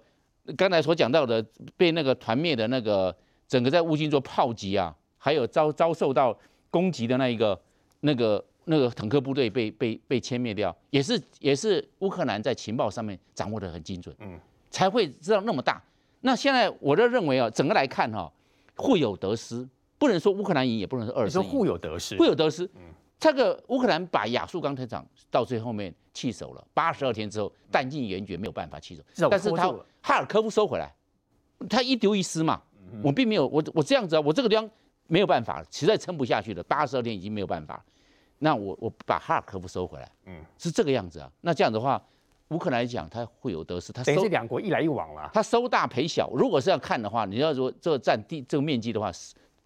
[0.58, 3.16] 刚才所讲到的被那个团灭的那个
[3.48, 6.38] 整个在乌军做炮击啊，还有遭遭受到
[6.70, 7.60] 攻击的那一个
[8.02, 15.82] 那个那个坦克部队被被被歼灭掉，也是也是乌克兰在情报上面掌握的很精准，嗯，才会知道那么大。
[16.22, 18.32] 那现在我就认为啊，整个来看哈。
[18.78, 19.66] 互有得失，
[19.98, 21.46] 不能说乌克兰赢，也不能说俄罗斯赢。
[21.46, 22.70] 你说互有得失，互有得失。
[23.16, 29.04] 嗯，这个乌克兰把亚速钢铁厂到最后面弃守了，八十二天之后弹尽援绝，没有办法弃守。
[29.30, 29.68] 但是他
[30.02, 30.94] 哈尔科夫收回来，
[31.70, 32.62] 他一丢一失嘛。
[33.04, 34.70] 我并没有，我我这样子啊，我这个地方
[35.08, 37.84] 没有办法，实在撑不下去了，八十二天已经没有办法。
[38.38, 41.30] 那我我把哈尔科夫收回来，嗯，是这个样子啊。
[41.42, 42.02] 那这样的话，
[42.50, 45.30] 乌克兰来讲，他会有得失，他等于是两国一来一往了。
[45.34, 49.12] 他收大赔小，如果是要看的话，你要说这个占地这个面积的话，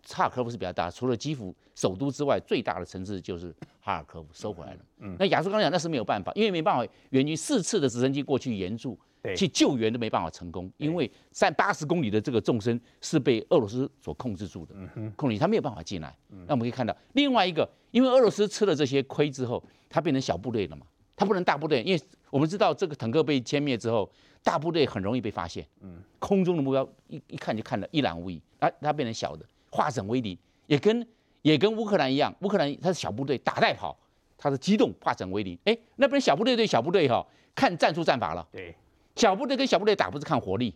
[0.07, 4.79] 哈尔科夫是比较大，除了基辅首都之外，最大的城市就是哈尔科夫收回来了。
[4.99, 14.73] 嗯，那亚速刚讲那是没有办法，因为没办法，援军四次的直升机过去援助，对去救援都没办法成功，因为在八十公里的这个纵深是被俄罗斯所控制住的，
[15.15, 16.15] 控制他没有办法进来。
[16.47, 20.85] 那我们可以看到另外一个，因为俄罗斯吃了这些亏之后，他变成小部队了嘛。
[21.15, 24.09] 他不能大部队，因为我们知道这个坦克被歼灭之后，
[24.41, 25.67] 大部队很容易被发现。
[25.81, 31.07] 嗯，空中的目标一一看就看得一览无遗，啊，它变成小的，化整为零，也跟
[31.41, 33.97] 也跟乌克兰一样，乌克兰它是小部队打带跑，
[34.37, 35.57] 它是机动化整为零。
[35.65, 38.47] 哎，那边小部队对小部队哈，看战术战法了。
[38.51, 38.75] 对，
[39.15, 40.75] 小部队跟小部队打不是看火力，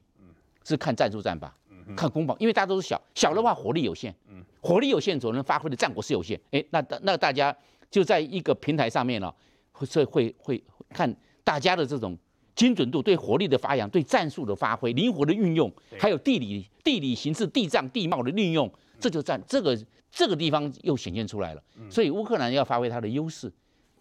[0.63, 1.56] 是看战术战法，
[1.95, 4.13] 看攻防，因为大家都是小小的话火力有限，
[4.62, 6.39] 火力有限所能发挥的战果是有限。
[6.51, 7.56] 哎，那那大家
[7.89, 9.34] 就在一个平台上面了。
[9.75, 11.12] 会会会看
[11.43, 12.15] 大家的这种
[12.55, 19.77] 精准度，对火力的发扬，对战术的发挥，灵活的运用，还有地理地理形势、地障地貌的运用，这就占这个
[20.11, 21.63] 这个地方又显现出来了。
[21.89, 23.51] 所以乌克兰要发挥它的优势，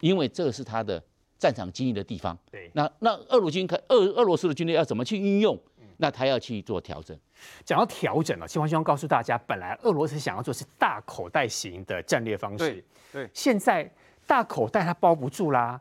[0.00, 1.02] 因为这是它的
[1.38, 2.36] 战场经营的地方。
[2.50, 5.58] 对，那那俄罗军可俄俄罗斯的军队要怎么去运用，
[5.96, 7.18] 那他要去做调整。
[7.64, 13.90] 讲到调整了，希望希望告诉大家，本来俄罗斯想要做是大口袋型的战略方式，对，对，现在。
[14.24, 15.78] 大口袋它包不住啦，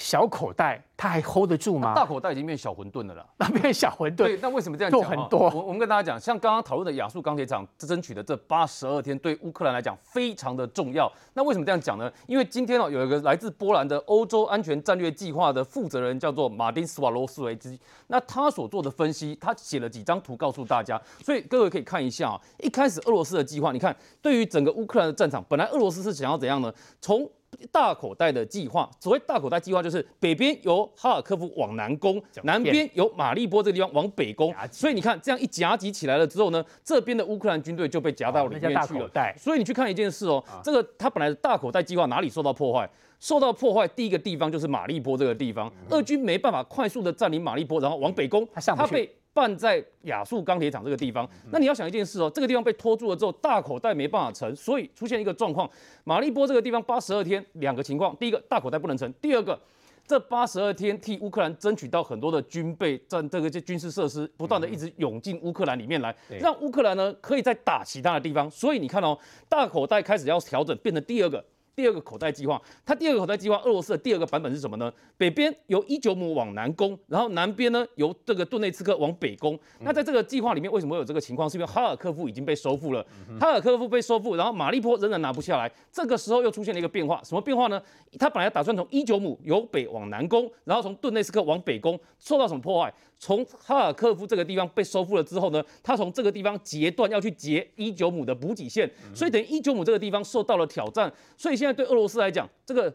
[0.00, 1.94] 小口袋它还 hold 得住吗？
[1.94, 4.16] 大口袋已经变小馄饨了啦，那变小馄饨。
[4.16, 5.00] 对，那为什么这样讲？
[5.00, 5.50] 做很多。
[5.50, 11.10] 我我们跟大家讲，像刚刚讨论的亚速钢铁厂争取的这八十二天，对乌克兰来讲非常的重要。
[11.34, 12.10] 那为什么这样讲呢？
[12.26, 22.40] 因为今天哦，有一个来自波兰的欧洲安全战略计划的负责人叫做马丁斯瓦罗斯维基，那他所做的分析，他写了几张图告诉大家，所以各位可以看一下啊。
[22.58, 26.72] 一开始俄罗斯的计划，你看对于整个乌克兰的战场，本来俄罗斯是想要怎样呢？
[27.00, 27.28] 从
[27.72, 34.54] 大口袋的计划，所谓大口袋计划就是北边由哈尔科夫往南攻，南边由马利波这个地方往北攻。
[34.70, 39.10] 所以你看这样一夹击起来了之后呢，这边的乌克兰军队就被夹到里面去了。
[39.36, 42.88] 所以你去看一件事哦，这个他本来的大口袋计划哪里受到破坏？
[43.18, 49.10] 受到破坏第一个地方就是马利波这个地方，俄军没办法快速的占领马利波，然后往北攻，他被。
[49.32, 55.70] 办在亚速钢铁厂这个地方，那你要想一件事哦，这个地方被拖住了之后，大口袋没办法成，所以出现一个状况。
[56.04, 59.58] 马利波这个地方八十二天，两个情况：第一个，大口袋不能成；第二个，
[60.06, 68.50] 这八十二天替乌克兰争取到很多的军备、战这个这军事设施，不断的一直涌进乌克兰里面来，让乌克兰呢可以再打其他的地方。
[68.50, 69.16] 所以你看哦，
[69.48, 71.44] 大口袋开始要调整，变成第二个。
[71.74, 74.92] 第二个口袋计划，它第二个口袋计划，俄罗斯的第二个版本是什么呢？
[75.16, 79.58] 北边由伊久姆往南攻，然后南边呢由这个顿内茨克往北攻。
[79.80, 81.48] 那在这个计划里面，为什么会有这个情况？
[81.48, 83.04] 是因为哈尔科夫已经被收复了，
[83.40, 85.70] 哈尔科夫被收复，然后马利波仍然拿不下来。
[85.90, 87.80] 这个时候又出现了一个变化，什么变化呢？
[88.18, 92.92] 他本来打算从伊久姆由北往南攻，然后从顿内茨克往北攻，受到什么破坏？
[93.22, 101.70] 从哈尔科夫这个地方被收复了之后呢，他从这个地方截断要去截伊久姆的补给线，所以等于伊久姆这个地方受到了挑战，所以现在。
[101.80, 102.92] 对俄罗斯来讲，这个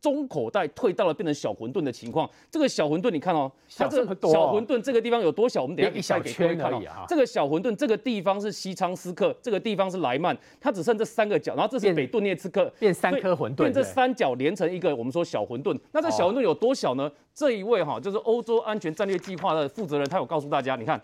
[0.00, 2.30] 中口袋退到了变成小混沌的情况。
[2.50, 5.62] 这个小混沌，你看哦，它这个小混沌这个地方有多小？
[5.62, 7.04] 我们等一下给各位看啊。
[7.08, 15.76] 这个小混沌这个地方是西昌斯克，这个地方是莱曼，它只剩这三个角，然后这是北顿涅茨克，变三颗混沌，变这三角连成一个，我们说小混沌。
[15.90, 17.10] 那这小混沌有多小呢？
[17.34, 21.00] 这一位哈，就是欧洲安全战略计划的负责人，他有告诉大家，你看。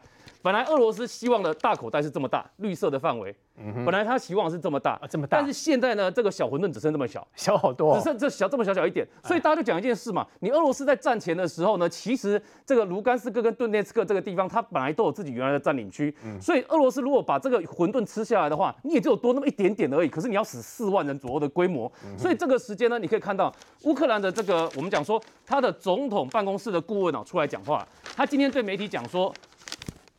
[0.48, 3.36] 本来俄罗斯希望的大口袋是这么大，绿色的范围。
[3.58, 3.84] 嗯。
[3.84, 5.36] 本来他希望是这么大，啊，这么大。
[5.36, 9.06] 但是现在呢，这个小馄饨只剩这么小，小好多，只剩这小这么小小一点。
[9.22, 16.16] 所以大家就讲一件事嘛，你俄罗斯在战前的时候呢，其实这个卢甘斯克跟顿涅茨克这个地方，它本来都有自己原来的占领区。
[16.24, 16.40] 嗯。
[16.40, 20.08] 所以俄罗斯如果把这个馄饨吃下来的话，你也就多那么一点点而已。
[20.08, 21.92] 可是你要死四万人左右的规模。
[22.16, 29.30] 所以这个时间呢，你可以看到乌克兰的这个我们讲说他的总统办公室的顾问啊出来讲话，他今天对媒体讲说。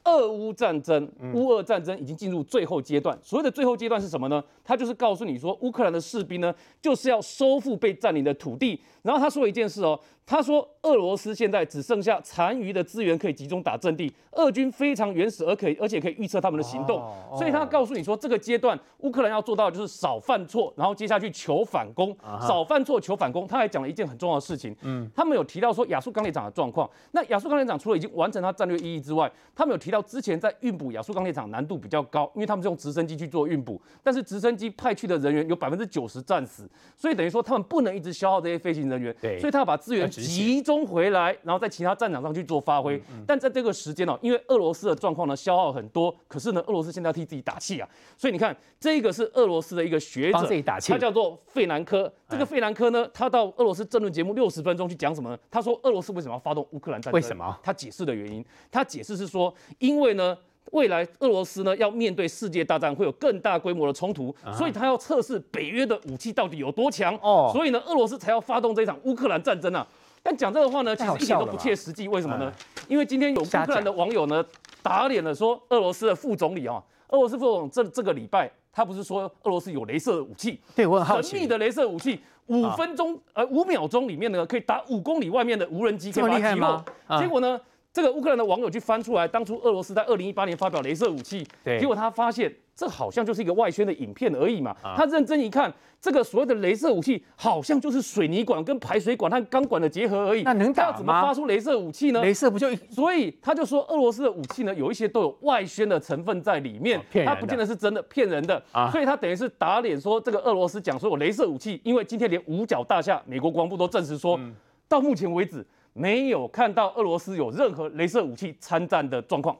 [0.05, 3.17] 俄乌战争，乌俄战争已经进入最后阶段。
[3.21, 4.43] 所谓的最后阶段是什么呢？
[4.63, 8.79] 他就是告诉你说，乌克兰的士兵呢，就是要收复被占领的土地。
[9.01, 9.99] 然后他说一件事哦。
[10.29, 17.01] 他说：“俄罗斯现在只剩下残余的资源可以集中打阵地，俄军非常原始，而可以而且可以预测他们的行动。
[17.35, 23.47] 所以他告诉你说，这个阶段乌克兰要做到的就是少犯错，然后接下去求反攻，啊、少犯错求反攻。
[23.47, 26.87] 他还讲了一件很重要的事情，嗯，他们有提到说亚速钢铁厂的状况。
[27.13, 42.97] 那亚速钢铁厂除了已经完成它战略意义之外，他们有提到之前在运补亚速钢铁厂难度比较高，因为他们是用直升机去做运补，但是直升机派去的人员有百分之九十战死，所以等于说他们不能一直消耗这些飞行人员，对，所以他要把资源。”集中回来，然后在其他战场上去做发挥。
[42.97, 47.87] 嗯嗯、但在这个时间呢，因为俄罗斯的状况呢消耗很多，可是呢，俄罗斯现在要替自己打气啊。
[48.17, 52.11] 所以你看，这个是俄罗斯的一个学者，他叫做费南科。
[52.27, 55.37] 这个费南科呢，他到俄罗斯政论节目六十分钟去讲什么呢？
[55.49, 57.13] 他说俄罗斯为什么要发动乌克兰战争？
[57.13, 57.57] 为什么？
[57.63, 60.37] 他解释的原因，他解释是说，因为呢。
[60.71, 67.17] 未来俄罗斯呢要面对世界大战，会有更大规模的冲突，所以他要测试北约的武器到底有多强。
[67.23, 69.87] 哦，所以呢，俄罗斯才要发动这场乌克兰战争啊。
[70.29, 72.07] 但讲这个话呢，其实一点都不切实际。
[72.07, 72.53] 为什么呢？
[72.87, 74.45] 因为今天有乌克兰的网友呢
[74.83, 80.61] 打脸了，说俄罗斯的副总理啊，俄罗斯副总这这个礼拜他不是说俄罗斯有镭射武器？
[80.75, 81.31] 对，我很好奇。
[81.31, 86.85] 神秘的镭射武器，五分钟呃五秒钟里面呢可以打五公里外面的无人机，可以把它击落。
[87.19, 87.59] 结果呢？
[87.91, 94.71] 这个乌克兰的网友去翻出来，当初俄罗斯在二零一八年发表镭射武器，对结果他发现这好像就是一个外宣的影片而已嘛。
[94.83, 100.43] 啊、他认真一看，这个所谓的镭射武器好像就是水泥管跟排水管和钢管的结合而已。
[100.43, 100.97] 那能打吗？
[100.97, 102.21] 怎么发出镭射武器呢？
[102.21, 102.73] 镭射不就……
[102.91, 108.61] 所以他就说，俄罗斯的武器呢，有一些都有外宣的成分在里面，他不见得是真的，骗人的。
[108.71, 114.53] 啊、所以他等于是打脸说，这个俄罗斯讲说有镭射武器，因为今天连五角大厦美国国防部都证实说，嗯、
[114.87, 115.65] 到目前为止。
[115.93, 119.57] 没有看到俄罗斯有任何雷射武器参战的状况。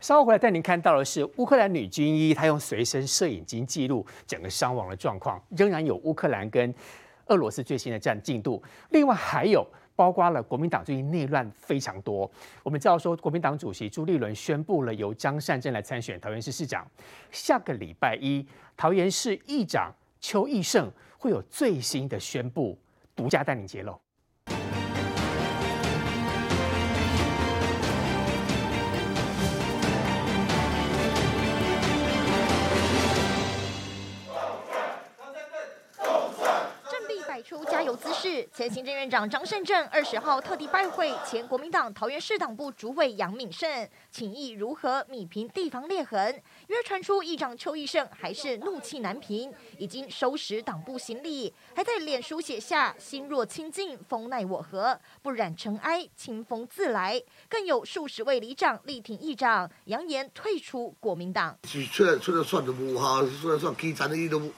[0.00, 5.40] 稍后回来带您看到的是乌克兰女军医，她用随身摄影机记录整个伤亡的状况。
[5.56, 6.74] 仍然有乌克兰跟
[7.26, 8.60] 俄罗斯最新的战进度。
[8.90, 12.28] 另外还有包括了国民党最近内乱非常多。
[12.64, 16.84] 我们知道说，国民党主席朱立伦宣布了由张善政来参选桃园市市长。
[17.30, 18.44] 下个礼拜一，
[18.76, 22.76] 桃园市议长邱奕胜会有最新的宣布，
[23.14, 23.96] 独家带您揭露。
[37.42, 46.40] 出加油姿势，前行政院长张善政二十号特地拜会前国民党桃园市党部主委杨敏胜，请意如何弭平地方裂痕。
[46.68, 54.98] 约传出议长邱义胜还是怒气难平，已经收拾党部行李，还在脸书写下“心若清净，风奈我何？
[55.22, 57.20] 不染尘埃，清风自来”。
[57.50, 61.58] 更有数十位里长力挺议长，扬言退出国民党。
[61.64, 64.50] 出来出来算都无效，出来算基层的都。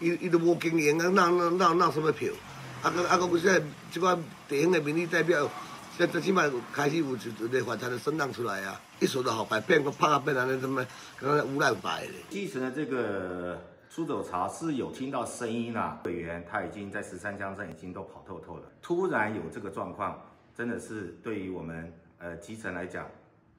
[0.00, 2.32] 伊伊都无经营啊，那那那那什么票？
[2.82, 4.16] 啊个啊个不是这个
[4.48, 5.50] 地方的民意代表，
[5.96, 8.80] 现在起码开始有一个反弹的声浪出来啊！
[9.00, 10.86] 一手的好牌，变个怕变成那什么，
[11.20, 12.12] 刚刚无赖牌的。
[12.30, 18.62] 继承的这个出走潮是有听到声音啊，委员他已经在十三乡镇已经都跑透透了。
[18.80, 20.16] 突然有这个状况，
[20.56, 23.04] 真的是对于我们呃基层来讲，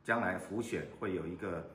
[0.05, 1.69] 将来辅选会有一个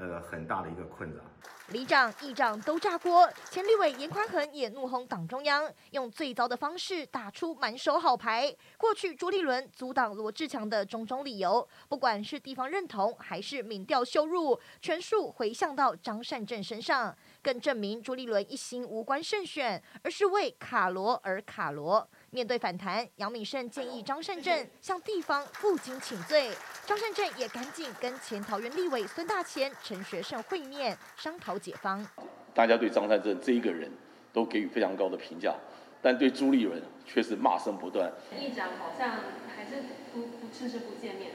[0.00, 1.22] 呃很大的一个困扰。
[1.68, 8.52] 里长、议长都炸锅，前立委严宽恒也怒轰党中央，用最糟的方式打出满手好牌。
[8.76, 22.08] 过去朱立伦阻挡罗志强的种种理由，不管是地方认同还是民调羞辱，全数回向到张善政身上，更证明朱立伦一心无关胜选，而是为卡罗而卡罗。
[22.32, 26.48] 面对反弹，杨敏胜建议张善政向地方负荆请罪。
[26.86, 32.06] 张善政也赶紧跟前桃园立委孙大千、陈学圣会面，商讨解方。
[32.54, 33.90] 大家对张善政这一个人
[34.32, 35.56] 都给予非常高的评价，
[36.00, 38.12] 但对朱立伦却是骂声不断。
[38.38, 39.10] 议长好像
[39.56, 39.82] 还是
[40.14, 41.32] 不不迟迟不见面。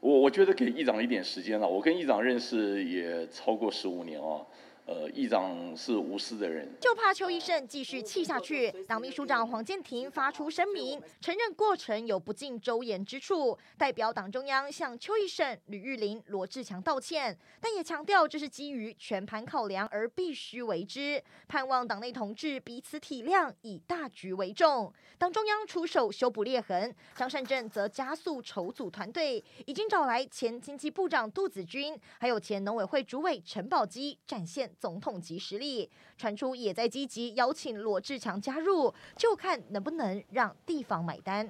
[0.00, 4.46] 我我觉得给议长一点时间了，我跟议长认识也超过十五年哦。
[4.86, 8.70] 呃，议长是无私的人，就怕邱医生继续气下去。
[8.86, 24.92] 党秘书长黄健庭发出声明，承认过程有不尽周延之处，代表党中央向邱医生、吕玉玲、罗志强道歉，但也强调这是基于全盘考量而必须为之，盼望党内同志彼此体谅，以大局为重。
[25.18, 34.70] 党中央出手修补裂痕，张善政则加速筹组团队，已经找来前经济部长杜子君，还有前农委会主委陈宝基，展现。
[34.78, 41.48] 总统级实力传出，也在积极邀请罗志强加入，就看能不能让地方买单。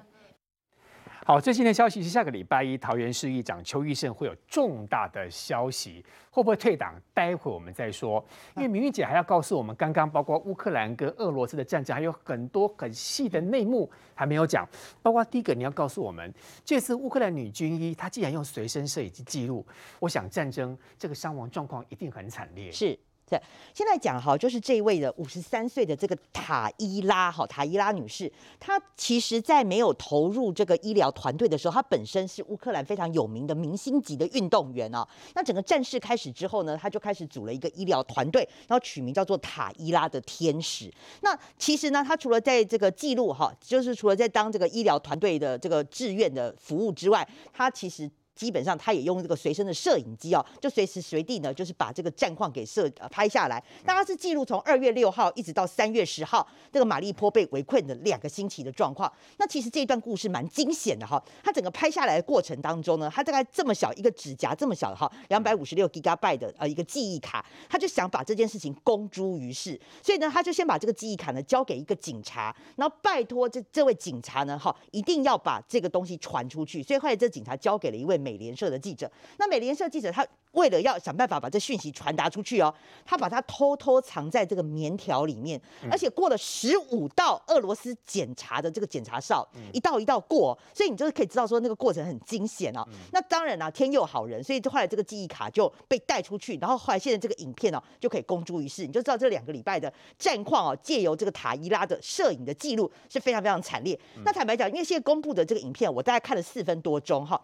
[1.25, 6.95] 好，最新的消息是下个礼拜一，桃园市议长邱奕胜会有重大的消息，会不会退党？
[7.13, 8.23] 待会我们再说。
[8.55, 14.65] 因为明玉姐还要告诉我们，刚刚包括乌克兰跟俄罗斯的战争，还有很多很细的内幕还没有讲。
[15.01, 19.65] 包括第一个，你要告诉我们，这次乌克兰女军医她既然用随身摄影机记录，
[19.99, 22.71] 我想战争这个伤亡状况一定很惨烈。
[22.71, 22.97] 是。
[23.29, 23.37] 对，
[23.73, 35.05] 现在讲哈，就是这位的五十三岁的这个塔伊拉哈塔伊拉女士，她其实，在没有投入这个医疗团队的时候，她本身是乌克兰非常有名的明星级的运动员啊。
[35.35, 40.89] 那整个战事开始之后呢，她就开始组了一个医疗团队，然后取名叫做塔伊拉的天使。
[41.19, 48.09] 那其实呢，她除了在这个记录哈，就是除了在当这个医疗团队的这个志愿的服务之外，她其实。
[48.37, 53.61] 基本上他也用这个随身的摄影机哦，就随时随地呢，就是把这个战况给摄呃拍下来。
[53.85, 59.11] 那他是记录从二月六号一直到三月十号这个马利坡被围困的两个星期的状况。
[59.37, 61.21] 那其实这一段故事蛮惊险的哈。
[61.43, 69.79] 他整个拍下来的过程当中呢，他大概这么小一个指甲这么小的哈，两百五十六 Gigabyte 的呃一个记忆卡，他就想把这件事情公诸于世。
[70.03, 76.83] 所以呢，他就先把这个记忆卡呢交给一个警察，然后拜托这这位警察呢哈，一定要把这个东西传出去。
[76.83, 78.17] 所以后来这警察交给了一位。
[78.27, 82.73] 美联社的记者，那美联社记者他为了要想办法把这讯息传达出去哦，
[83.05, 92.83] 他把它偷偷藏在这个棉条里面，而且过了十五道俄罗斯检查的这个检查哨，一道一道过，所以你就是可以知道说那个过程很惊险哦。
[93.11, 103.97] 那当然啦，天佑好人，所以后来这个记忆卡就被带出去，然后后来现在这个影片哦就可以公诸于世，你就知道这两个礼拜的战况哦，借由这个塔伊拉的摄影的记录是非常非常惨烈。
[104.25, 107.39] 那坦白讲，因为现在公布的这个影片，我大概看了四分多钟哈，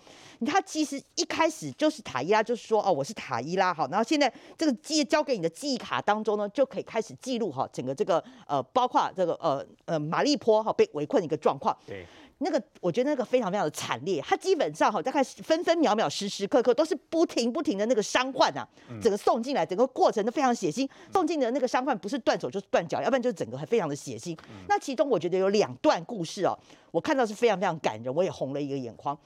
[0.45, 0.59] 他。
[0.65, 11.75] 其实一开始就是塔伊拉，就是说哦，我是塔伊拉哈，然后现在这个记交给你的记忆卡当中呢，就可以开始记录哈，整个这个呃，包括这个呃呃马利坡哈被围困的一个状况。
[11.85, 12.05] 对，
[12.39, 18.67] 那个我觉得那个非常非常的惨烈，它基本上哈大概分分秒秒时时刻刻都是不停不停的那个伤患啊，
[19.01, 20.87] 整个送进来，整个过程都非常血腥。
[21.11, 24.37] 送进的那个伤患不是断手就是断脚，要不然就是整个还非常的血腥。
[24.67, 26.57] 那其中我觉得有两段故事哦，
[26.91, 29.17] 我看到是非常非常感人，我也红了一个眼眶。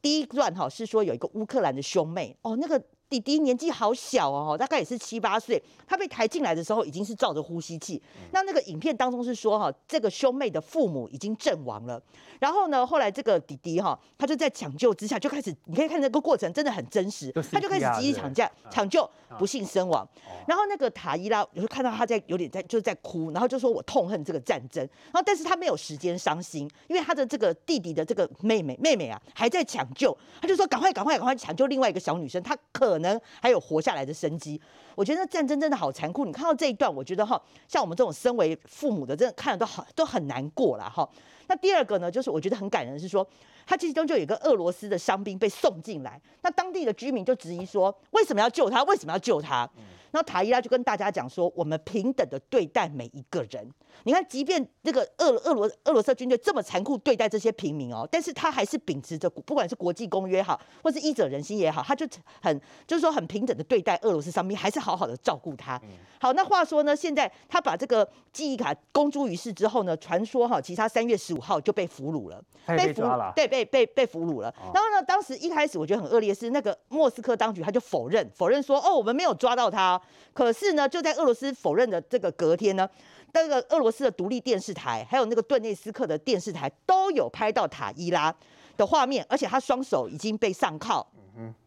[0.00, 2.82] 第一段哈是说有一个乌克兰的兄妹哦，那个。
[3.08, 5.62] 弟弟年纪好小哦，大概也是七八岁。
[5.86, 8.02] 他被抬进来的时候已经是照着呼吸器。
[8.32, 12.02] 那那个影片当中是说哈，这个兄妹的父母已经阵亡了。
[12.40, 17.32] 然后呢，后来这个弟弟哈，他就在抢救之下就开始，你可以看这个过程真的很真实。
[17.52, 20.06] 他就开始积极抢救，抢救不幸身亡。
[20.48, 24.82] 然后那个塔伊拉有时候看到他在有点在就是在哭，然后就说我痛恨这个战争。
[25.04, 32.95] 然后但是他没有时间伤心，因为他的这个弟弟的这个妹妹妹妹啊还在抢救，他就说赶快赶快赶快抢救另外一个小女生，他可。
[32.96, 34.58] 可能还有活下来的生机，
[34.94, 36.24] 我觉得战争真的好残酷。
[36.24, 41.06] 你看到这一段，我觉得哈，像我们这种身为父母的，真的看了都好都很难过了哈。
[41.46, 43.26] 那第二个呢，就是我觉得很感人，是说
[43.66, 48.82] 他其中就有一个俄罗斯的伤兵被送进来，那当地的居民就质疑说，为什么要救他？
[48.84, 49.68] 为什么要救他？
[50.12, 53.68] 然后塔伊拉就跟大家讲说，我们平等的对待每一个人。
[54.04, 62.06] 你看，即便这个俄俄罗俄罗斯军队这么残酷对待这些平民哦，但是他还是秉持着不管是国际公约好，或是医者仁心也好，他就
[62.40, 65.80] 很就是说很平等的对待俄罗斯伤兵，还是好好的照顾他。
[66.20, 74.54] 好，那话说呢，现在他把这个记忆卡公诸于世之后呢，传说哈，其实他三月十五号就被俘虏了，被俘了，对，被被被被俘虏了。
[74.74, 80.00] 然后呢，当时一开始我觉得很恶劣是，那个莫斯科当局他就否认，否认说，哦，我们没有抓到他。
[80.32, 82.88] 可是呢，就在俄罗斯否认的这个隔天呢，
[83.32, 88.34] 那个俄罗斯的独立电视台，还有那个顿内斯克的电视台都有拍到塔伊拉
[88.76, 91.06] 的画面，而且他双手已经被上铐。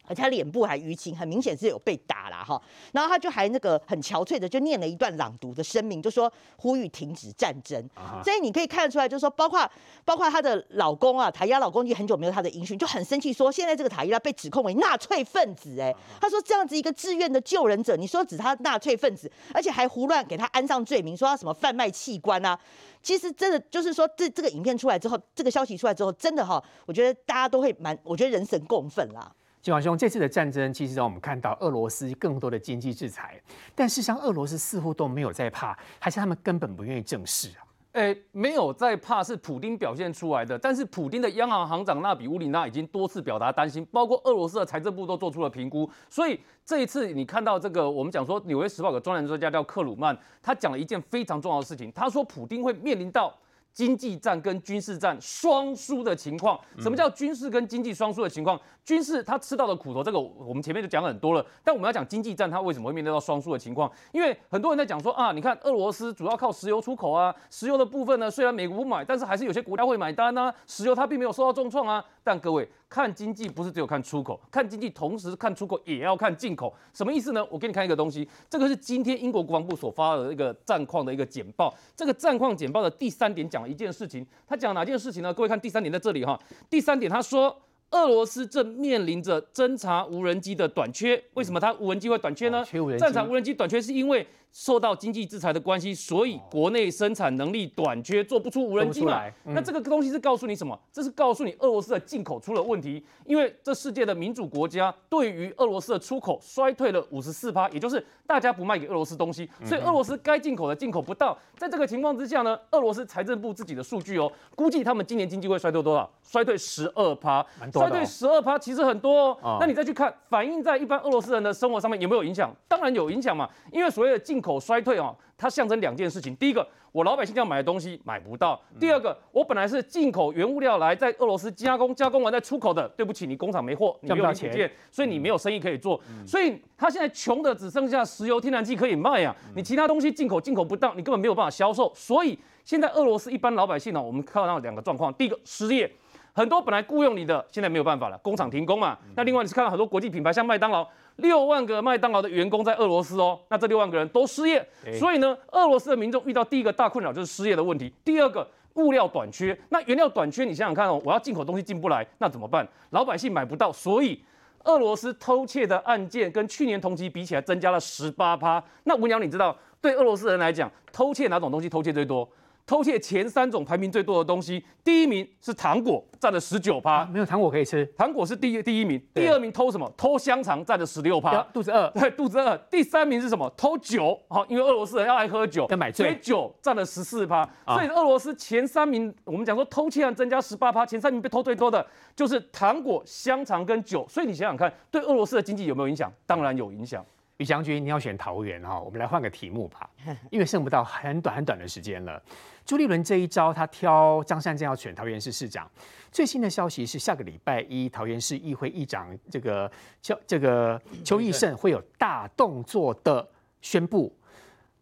[0.10, 0.12] 嗯。
[0.12, 2.60] 而且他脸部还淤青，很明显是有被打了哈。
[2.91, 7.88] 然后他就还那个很憔悴的，就念了一段朗读的声明，就说呼吁停止战争。
[8.24, 9.70] 所以你可以看得出来，就是说包括
[10.03, 15.80] 包括她的老公啊，塔伊拉老公就很久没有他的音讯，就很生气，说现在这个塔伊拉被指控为纳粹分子。
[15.80, 22.60] 哎，他说这样子一个志愿的救人者，你说指他纳粹分子，而且还胡乱给他安上罪名，说他什么贩卖器官啊。
[23.01, 29.32] 其实真的就是说，这这个影片出来之后，这个消息出来之后，真的哈，我觉得大家都会蛮，我觉得人神共愤啦。
[29.62, 33.39] 嶔煌兄，这次的战争其实让我们看到俄罗斯更多的经济制裁，
[33.76, 37.68] 但事实上俄罗斯似乎都没有在怕，还是他们根本不愿意正视啊？
[37.91, 53.36] 哎，没有在怕是普丁表现出来的，但是普丁的央行行长纳比乌里娜已经多次表达担心，包括俄罗斯的财政部都做出了评估，所以这一次你看到这个，我们讲说《纽约时报》的专栏作家叫克鲁曼，他讲了一件非常重要的事情，他说普丁会面临到。
[53.74, 58.59] 经济战跟军事战双输的情况，什么叫军事跟经济双输的情况？
[58.84, 61.45] 军事他吃到的苦头，这个我们前面就讲很多了。
[61.63, 63.91] 但我们要讲经济战，它为什么会面对到双输的情况？
[64.11, 70.53] 因为很多人在讲说啊，你看俄罗斯主要靠石油出口啊，石油的部分呢，虽然美国不买，但是还是有些国家会买单啊。
[70.65, 72.03] 石油它并没有受到重创啊。
[72.24, 76.74] 但各位看经济不是只有看出口，看经济同时看出口也要看进口。
[76.94, 77.46] 什么意思呢？
[77.52, 81.74] 我给你看一个东西，这个是今天英国国防部所发的一个战况的一个简报。
[81.96, 85.34] 这个战况简报的第三点讲了一件事情，他讲哪件事情呢？
[85.34, 86.40] 各位看第三点在这里哈。
[86.70, 87.56] 第三点他说。
[87.92, 92.64] 俄罗斯正面临着侦察无人机的短缺，为什么它无人机会短缺呢？
[93.00, 99.24] 战场无人机短缺是因为受到经济制裁的关系，所以国内生产能力短缺，做不出无人机嘛。
[99.45, 100.78] 嗯、那这个东西是告诉你什么？
[100.91, 111.38] 这是告诉你俄罗斯的进口出了问题，因为这世界的民主国家对于俄罗斯的出口衰退了五十四趴，也就是大家不卖给俄罗斯东西，所以俄罗斯该进口的进口不到。
[111.56, 116.10] 在这个情况之下呢，俄罗斯财政部自己的数据哦，估计他们今年经济会衰退多少？
[116.24, 117.45] 衰退十二趴。
[117.72, 122.52] 衰退十二趴其实很多哦，那你再去看反映在一般俄罗斯人的生活上面有没有影响？
[122.68, 126.36] 当然有影响嘛，因为所谓的进口衰退哦，它象征两件事情。
[126.36, 136.00] 第一个，我老百姓要买的东西买不到；第二个，我本来是进口原物料来在俄罗斯加工，加工完再出口的，对不起，你工厂没货，你没有零组件，所以你没有生意可以做。
[136.26, 141.92] 所以他现在穷的只剩下石油、天然气可以卖啊，你其他东西进口进口不到，你根本没有办法销售。
[141.96, 145.92] 所以现在俄罗斯一般老百姓呢，我们看到两个状况：第一个，失业。
[146.34, 148.97] 很多本来雇佣你的，现在没有办法了，工厂停工嘛。
[149.15, 154.65] 那另外你是看到很多国际品牌，像麦当劳，六万个麦当劳的员工在俄罗斯哦，那这六万个人都失业，
[154.97, 162.65] 所以呢，俄罗斯的民众遇到第一个大困扰就是失业的问题，第二个物料短缺，那原料短缺，你想想看哦，我要进口东西进不来，那怎么办？
[162.91, 164.23] 老百姓买不到，所以
[164.63, 168.63] 俄罗斯偷窃的案件跟去年同期比起来增加了十八趴。
[168.86, 172.27] 那文尧，你知道对俄罗斯人来讲，偷窃哪种东西偷窃最多？
[172.70, 177.03] 偷窃前三种排名最多的东西，第一名是糖果，占了十九趴。
[177.05, 179.01] 没有糖果可以吃，糖果是第一第一名。
[179.11, 179.91] 第二名偷什么？
[179.97, 181.41] 偷香肠，占了十六趴。
[181.51, 182.55] 肚子饿， 对，肚子饿。
[182.70, 183.51] 第三名是什么？
[183.57, 187.43] 偷酒，好，因为俄罗斯人要爱喝酒，要买醉，所以酒占了十四趴。
[187.65, 191.84] 所以俄罗斯前三名，我们讲说偷窃案增加十八趴，前三名被偷最多的
[192.15, 194.05] 就是糖果、香肠跟酒。
[194.07, 196.13] 所以你想想看，对俄罗斯的经济有没有影响？
[196.28, 197.03] 当然有影响。
[197.38, 199.89] 于将军，你要选桃园哈，我们来换个题目吧，
[200.30, 202.22] 因为剩不到很短很短的时间了。
[202.70, 205.67] 朱立伦这一招，他挑张善政要选桃园市市长。
[206.11, 209.72] 最新的消息是，下个礼拜一，桃园市议会议长这个
[210.03, 213.28] 邱这个邱奕胜会有大动作的
[213.59, 214.15] 宣布，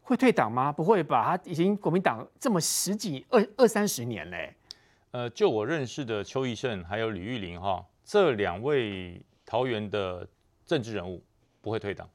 [0.02, 0.70] 会退党吗？
[0.70, 4.54] 不会吧，他已经国民党这么十几二二三十年嘞。
[5.12, 10.28] 呃，就我认识的邱奕胜还有吕玉玲哈，这两位桃园的
[10.66, 11.24] 政治人物
[11.62, 12.06] 不会退党。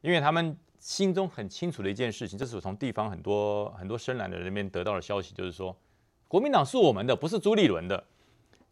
[0.00, 5.74] 因为他们心中很清楚的一件事情，这是我从地方很多很多深蓝的人那边得到的消息，就是说，
[6.28, 8.04] 国民党是我们的，不是朱立伦的。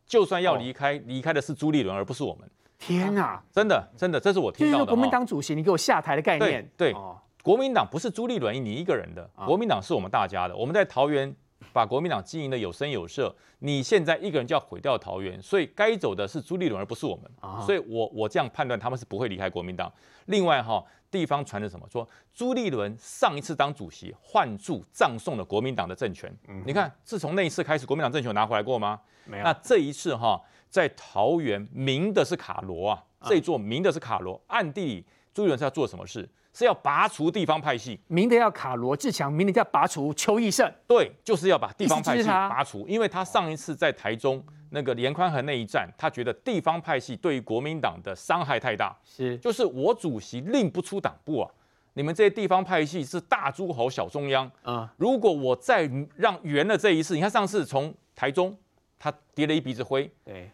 [0.04, 2.46] 就算要离开，离开的是朱立伦，而不是我们。
[2.78, 4.84] 天哪，啊，真的真的，这是我听到的。
[4.84, 6.70] 国民党主席，你给我下台的概念。
[6.76, 7.00] 对，对，
[7.42, 10.54] 国民党不是朱立伦你一个人的，国民党是我们大家的。
[10.54, 11.34] 我们在桃园
[11.72, 17.64] 把国民党经营的有声有色，你现在一个人就要毁掉桃园，所以该走的是朱立伦，而不是我们。
[17.64, 19.90] 所以我我这样判断，他们是不会离开国民党。
[20.26, 20.84] 另外哈。
[21.12, 21.86] 地方传的什么？
[21.88, 26.34] 说朱立伦上一次当主席，换柱葬送了国民党的政权。
[26.48, 28.98] 嗯、你看，自从那一次开始，国民党政权有拿回来过吗？
[29.26, 29.44] 没有。
[29.44, 30.40] 那这一次哈，
[30.70, 36.26] 在桃园明的是卡罗啊，这一座明的是卡罗，暗地里朱立伦是要做什么事？
[36.54, 38.00] 是要拔除地方派系。
[38.08, 40.70] 明的要卡罗志强，明的要拔除邱奕胜。
[40.86, 44.42] 对，就是要把地方派系拔除，因为他上一次在台中
[44.74, 51.50] 那个连宽和那一战，他觉得地方派系对于国民党的伤害太大，是，就是我主席令不出党部啊，
[51.92, 58.56] 你们这些地方派系是大诸侯小中央啊，如果我再让圆了这一次，你看上次从台中
[58.98, 60.50] 他跌了一鼻子灰，对，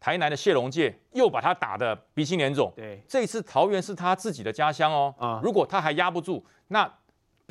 [0.00, 6.90] 台南的谢龙介又把他打得鼻青脸肿，对，这一次桃园是他自己的家乡哦，啊，如果他还压不住，那。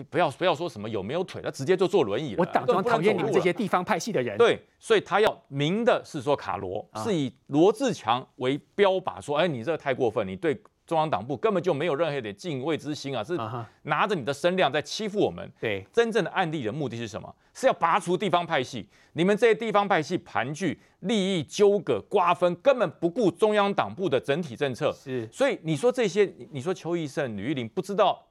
[0.04, 2.38] 不要不要说什么有没有腿，他直接就坐轮椅了。
[2.40, 4.38] 我党中央讨厌你们这些地方派系的人。
[4.38, 13.36] 对，所以他要明的是说卡罗、啊、是以罗志强为标靶，说哎，你这个太过分，你对中央党部根本就没有任何一点敬畏之心啊，是
[13.84, 15.52] 拿着你的声量在欺负我们。
[15.60, 17.36] 对，真正的案例的目的是什么？
[17.56, 18.88] 是要拔除地方派系。
[19.14, 24.94] 你们这些地方派系盘踞利益纠葛、瓜分，根本不顾中央党部的整体政策。
[24.94, 28.24] 是，所以你说这些，你说邱奕胜、吕玉玲不知道。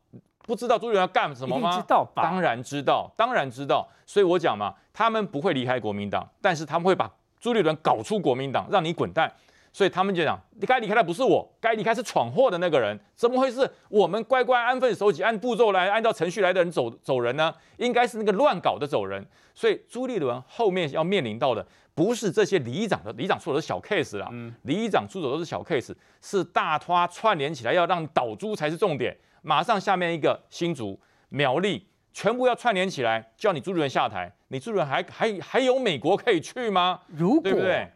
[0.42, 1.76] 不知道朱立伦要干什么吗？
[1.76, 2.22] 知道吧？
[2.22, 3.88] 当然知道，当然知道。
[4.04, 7.10] 所以我讲嘛，他们不会离开国民党，但是他们会把
[7.40, 9.32] 朱立伦搞出国民党，让你滚蛋。
[9.72, 12.98] 所以他们就讲，你该离开的不是我，该离开是闯祸的那个人。
[13.14, 17.52] 怎么会是我们乖乖安分守己，按步骤来，按照程序来的人走走人呢？
[17.76, 19.22] 应该是那个乱搞的走人。
[19.54, 24.30] 所以朱立伦后面要面临到的，不是这些里长的里长出走的小 case 啦，
[24.62, 29.14] 里长出走都是小 case，是大拖串联起来要让倒朱才是重点。
[29.46, 34.28] 马上下面一个新竹苗栗，全部要串联起来，叫你朱立伦下台。
[34.48, 37.00] 你朱立伦还还还有美国可以去吗？
[37.06, 37.52] 如果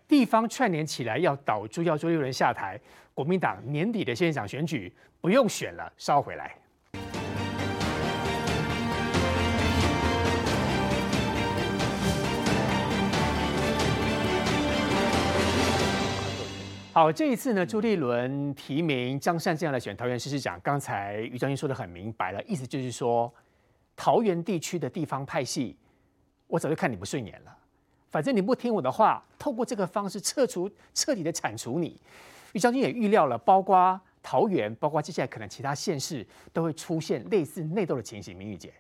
[0.07, 2.79] 地方串联起来要导朱，要朱立伦下台，
[3.13, 6.55] 国民党年底的县长选举不用选了，烧回来。
[16.93, 20.61] 好，这一次呢，朱立伦提名张善政来选桃园市市长。
[20.61, 23.33] 刚才于将军说得很明白了，意思就是说，
[23.95, 25.77] 桃园地区的地方派系，
[26.49, 27.57] 我早就看你不顺眼了。
[28.11, 31.97] 反正你不听我的话，透过这个方式撤除、彻底的铲除你。
[32.55, 38.37] 于将军也预料了，包括桃园，包括接下来可能其他县市都会出现类似内斗的情形。
[38.37, 38.73] 明玉姐。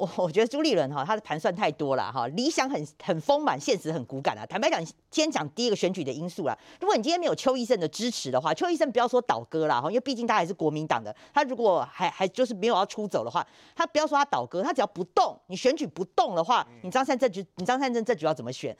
[0.00, 4.46] 我我觉得朱立伦哈，他的盘算太多了哈，理想很很丰满，现实很骨感啊。
[4.46, 6.58] 坦白讲，先讲第一个选举的因素啦。
[6.80, 13.46] 如果你今天没有邱医生的支持的话，邱医生不要说倒戈啦哈，因为毕竟他还是国民党的，他如果还还就是没有要出走的话，
[13.76, 18.74] 他不要说他倒戈，他只要不动，你选举不动的话，你张善政局，你张善政这局要怎么选？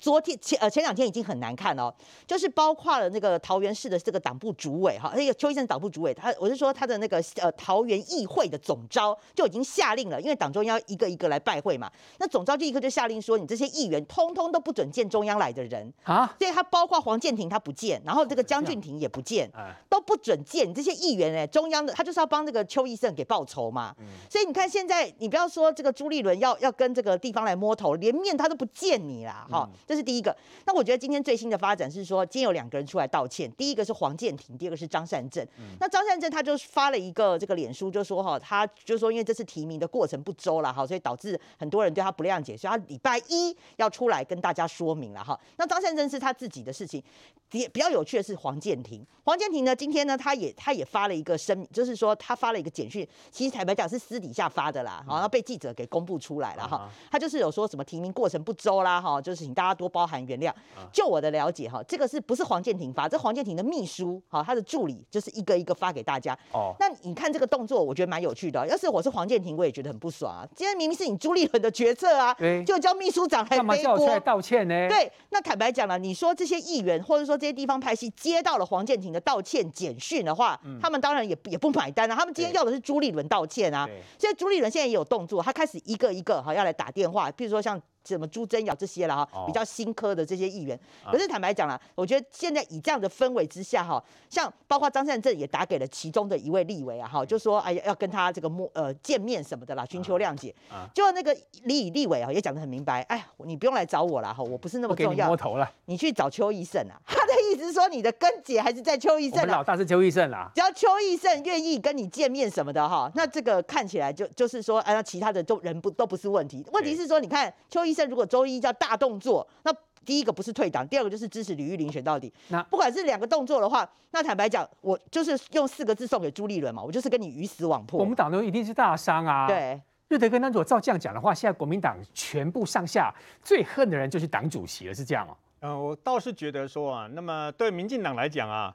[0.00, 1.92] 昨天前呃前两天已经很难看哦，
[2.26, 15.92] 就是包括了那个桃园市的这个党部主委哈，那个邱医生党部主委，他我是说他的那个呃桃园议会的总召就已经下令了，因为党中央一个一个来拜会嘛，那总召就立刻就下令说，你这些议员通通都不准见中央来的人。
[16.04, 19.50] 啊，所以他包括黄建庭他不见，然后这个江俊廷也不见，
[19.88, 23.94] 都不准见你这些议员哎，中央的他就是要帮这个邱医生给报仇嘛，
[24.30, 29.68] 所以你看现在你不要说这个朱立伦要要跟这个地方来摸头，连面他都不见你啦哈。
[29.88, 30.36] 这是第一个，
[30.66, 35.42] 那我觉得今天最新的发展是说，今天有两个人出来道歉，第一个是黄建庭，第二个是张善政。
[35.56, 45.40] 嗯、那张善政他就发了一个这个脸书，就说哈，他就说因为这次提名的过程不周了哈，所以导致很多人对他不谅解，所以他礼拜一要出来跟大家说明了哈。
[45.56, 47.02] 那张善政是他自己的事情，
[47.50, 56.88] 比比较有趣的是黄建庭，黄建庭呢今天呢他也他也发了一个声明，就是说他发了一个简讯，其实坦白讲是私底下发的啦，然后被记者给公布出来了哈。
[57.10, 60.18] 他就是有说什么提名过程不周啦哈，就是请大家多包涵。
[60.28, 60.52] 原谅，
[60.92, 63.08] 就我的了解哈，这个是不是黄建庭发？
[63.08, 66.36] 这黄建庭的秘书哈，他的助理就是一个一个发给大家。
[66.52, 68.66] 哦，那你看这个动作，我觉得蛮有趣的。
[68.66, 70.46] 要是我是黄建庭，我也觉得很不爽啊。
[70.54, 73.56] 今天明明是你朱立伦的决策啊，对就叫秘书长来背锅。
[73.56, 74.88] 干嘛叫我出来道歉呢？
[74.88, 82.16] 对，那坦白讲了，你说这些议员或者说这些地方拍戏接到了黄建庭的道歉简讯的话，嗯、他们当然也也不买单啊。
[82.16, 83.88] 他们今天要的是朱立伦道歉啊。
[84.18, 87.80] 所以朱立伦现在也有动作，他开始一个一个哈要来打电话，比如说像。
[88.08, 90.78] 什么朱真尧这些了哈，比较新科的这些议员。
[91.04, 100.54] 可是坦白讲了，我觉得现在以这样的氛围之下哈，像包括张善政也打给了其中的一位立委啊哈，就说哎呀要跟他这个摸呃见面什么的啦，寻求谅解。
[100.94, 105.26] 就那个李以立委啊也讲得很明白，哎，你不用来找我了哈，我不是那么重要。
[105.26, 107.00] 摸头了，你去找邱医生啊。
[107.06, 109.40] 他的意思是说你的根姐还是在邱奕胜。
[109.40, 110.50] 我们老大是邱奕胜啦。
[110.54, 116.64] 只要邱奕胜愿意跟你见面什么的哈，那这个看起来就就是说哎，那其他的都人不都不是问题。
[116.72, 117.98] 问题是说你看邱奕。
[118.08, 119.74] 如果周一叫大动作，那
[120.04, 122.32] 第一个不是退党，第二个就是支持李玉玲选到底。
[122.46, 127.98] 那不管是两个动作的话，那坦白讲，我就是用四个字送给朱立伦嘛，我就是跟你鱼死网破。
[127.98, 129.48] 我们党中一定是大伤啊。
[129.48, 135.26] 对，瑞德哥，那如果照这样讲的话，现在国民党全部上下最恨的人就是党主席了，是这样
[135.60, 135.68] 吗？
[135.68, 138.74] 呃，我倒是觉得说啊，那么对民进党来讲啊，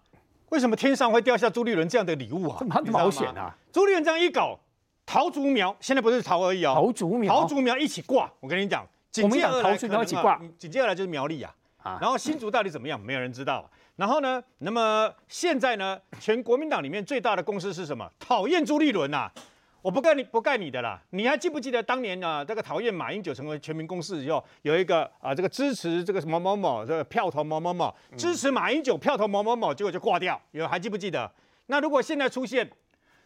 [0.49, 2.57] 为什么天上会掉下朱立伦这样的礼物啊？
[2.59, 3.55] 这么冒险啊！
[3.71, 4.59] 朱立伦这样一搞，
[5.05, 8.31] 桃竹苗现在不是桃而已哦，桃竹苗，桃竹苗一起挂。
[8.39, 8.85] 我跟你讲。
[9.11, 11.53] 紧接而来，紧接而来就是苗栗啊，
[12.01, 13.69] 然后新竹到底怎么样，没有人知道。
[13.95, 18.09] 然后呢，那么现在呢，全国民党里面最大的共识是什么？
[18.17, 19.31] 讨厌朱立伦呐。
[19.83, 22.43] 我不盖你不盖你的啦，你还记不记得当年呢？
[22.45, 30.39] 这个讨厌马英九成为全民共识以后，有一个啊，这个支持这个某某某，这个票投某某某，支持马英九票投某某某，结果就挂掉。
[30.51, 31.29] 有还记不记得？
[31.65, 32.71] 那如果现在出现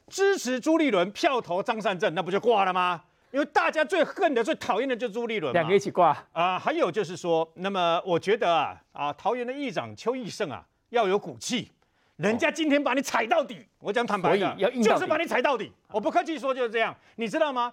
[0.07, 3.03] 支持朱立伦票投张善政，那不就挂了吗？
[3.29, 5.53] 因为大家最恨的、最讨厌的就是朱立伦。
[5.53, 6.59] 两个一起挂啊、呃！
[6.59, 11.69] 还有就是说，那么我觉得啊啊，桃园的议长邱义胜啊，要有骨气。
[12.17, 15.71] 人家今天把你踩到底，我讲坦白的，就是把你踩到底。
[15.89, 17.71] 我不客气说就是这样，你知道吗？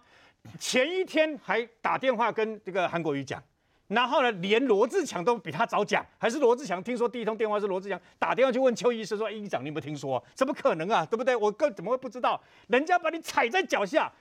[0.61, 3.42] 前一天还打电话跟这个韩国瑜讲，
[3.88, 10.22] 然后呢，连罗志强都比他早讲，还是罗志强听说第一通电话是罗志强打电话去问邱医师说：“医长，你有没有听说？
[10.34, 11.07] 怎么可能啊？
[11.07, 11.34] 对不对？
[11.34, 12.38] 我更怎么会不知道？
[12.68, 14.12] 人家把你踩在脚下。”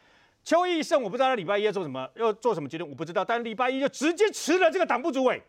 [0.45, 3.25] 邱医生我不知道他礼拜一要做什么，要做什么决定，我不知道。
[3.25, 5.41] 但礼拜一就直接辞了这个党部主委。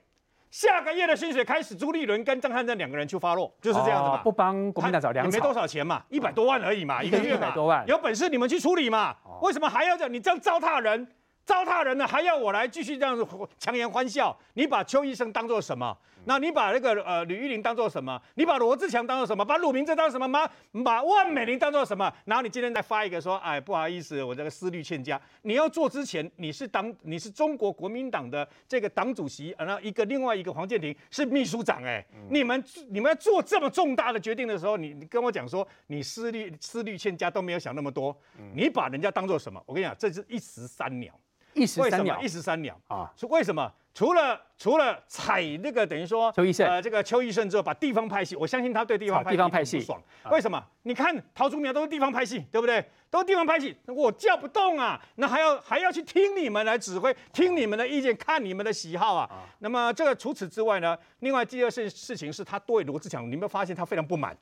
[0.55, 4.19] 下个月的薪水开始，朱立伦跟张汉正两个人去发落，就是这样子嘛。
[4.19, 9.17] 不帮国民党找粮草，没多少钱嘛，一百多万而已嘛，一个月一百多万，有本事你们去处理嘛。
[9.43, 10.13] 为什么还要这样？
[10.13, 11.09] 你这样糟蹋人，
[11.45, 13.27] 糟蹋人呢，还要我来继续这样子
[13.59, 14.39] 强颜欢笑？
[14.53, 15.99] 你把邱医生当做什么？
[16.27, 18.21] 那你把那个呃吕玉玲当做什么？
[18.35, 19.45] 你把罗志强当做什么？
[19.45, 20.49] 把鲁明哲当什么吗？
[20.85, 22.13] 把万美玲当做什么？
[22.25, 25.21] 然后你今天再发一个说，哎，不好意思，我这个思虑欠佳。
[25.43, 38.17] 你要做之前，你是党，你是中国国民党的这个党主席，然后一个另外一个黄建庭是秘书长，哎，你们你们要做这么重大的决定的时候，你你跟我讲说你思虑思虑欠佳都没有想那么多，
[38.55, 39.63] 你把人家当做什么？
[39.67, 41.13] 我跟你讲，这是一石三鸟，
[41.55, 43.11] 一石三鸟，一石三鸟啊！
[43.17, 43.73] 是为什么？
[43.95, 50.03] 除了除了踩那个等于说邱医生呃这个邱医生之后，把地方派系，我相信他对地方派系地方派系不爽。
[50.33, 50.61] 为什么？
[50.83, 52.85] 你看陶竹苗都是地方派系，对不对？
[53.09, 59.31] 都是地方派系，我叫不动啊，那还要还要去听你们来指挥，听你们的意见，看你们的喜好啊。
[59.61, 64.37] 那么这个除此之外呢，另外第二件事情是他对罗志强，你有没有发现他非常不满？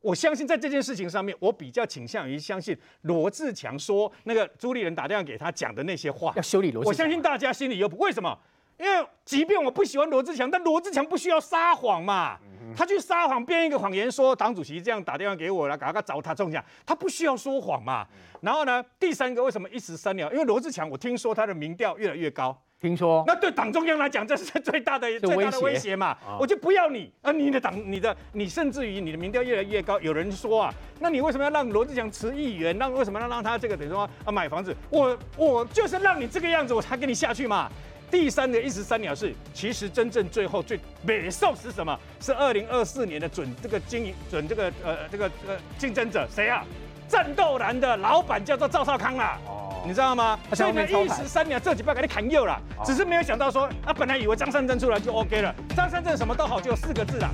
[0.00, 6.82] 我相信在这件事情上面，我比较倾向于相信罗志强说那个朱立伦打电话给他讲的那些话，要修理罗。
[6.84, 8.38] 我相信大家心里有为什么？
[8.78, 12.38] 因为即便我不喜欢罗志强，但罗志强不需要撒谎嘛。
[12.74, 16.64] 他去撒谎，编一个谎言说党主席这样打电话给我了，赶快找他中奖。
[16.86, 18.06] 他不需要说谎嘛。
[18.40, 20.32] 然后呢，第三个为什么一石三鸟？
[20.32, 22.58] 因为罗志强，我听说他的民调越来越高。
[22.80, 26.16] 听说，那对党中央来讲，这是最大的最大的威胁嘛。
[26.38, 30.00] 我就不要你啊，你的党，你的你，甚至于你的民调越来越高。
[30.00, 32.76] 有人说啊，那你为什么要让罗志祥辞议员？
[32.78, 34.74] 那为什么要让他这个等于说啊买房子？
[34.88, 37.70] 我我就是让你这个样子，我才跟你下去嘛。
[38.10, 41.96] 第三个一石三鸟是，其实真正最后最美受是什么？
[42.18, 46.64] 是二零二四年的准这个经营准这个呃这个呃竞争者谁啊？
[47.10, 49.36] 战斗蓝的老板叫做赵少康啦。
[49.46, 50.38] 哦，你知道吗？
[50.52, 57.28] 所以呢，一十三秒这几把给你砍右了，只是没有想到说啊，本来以为张三正出来就 OK 了，张三正什么都好，就四个字啦，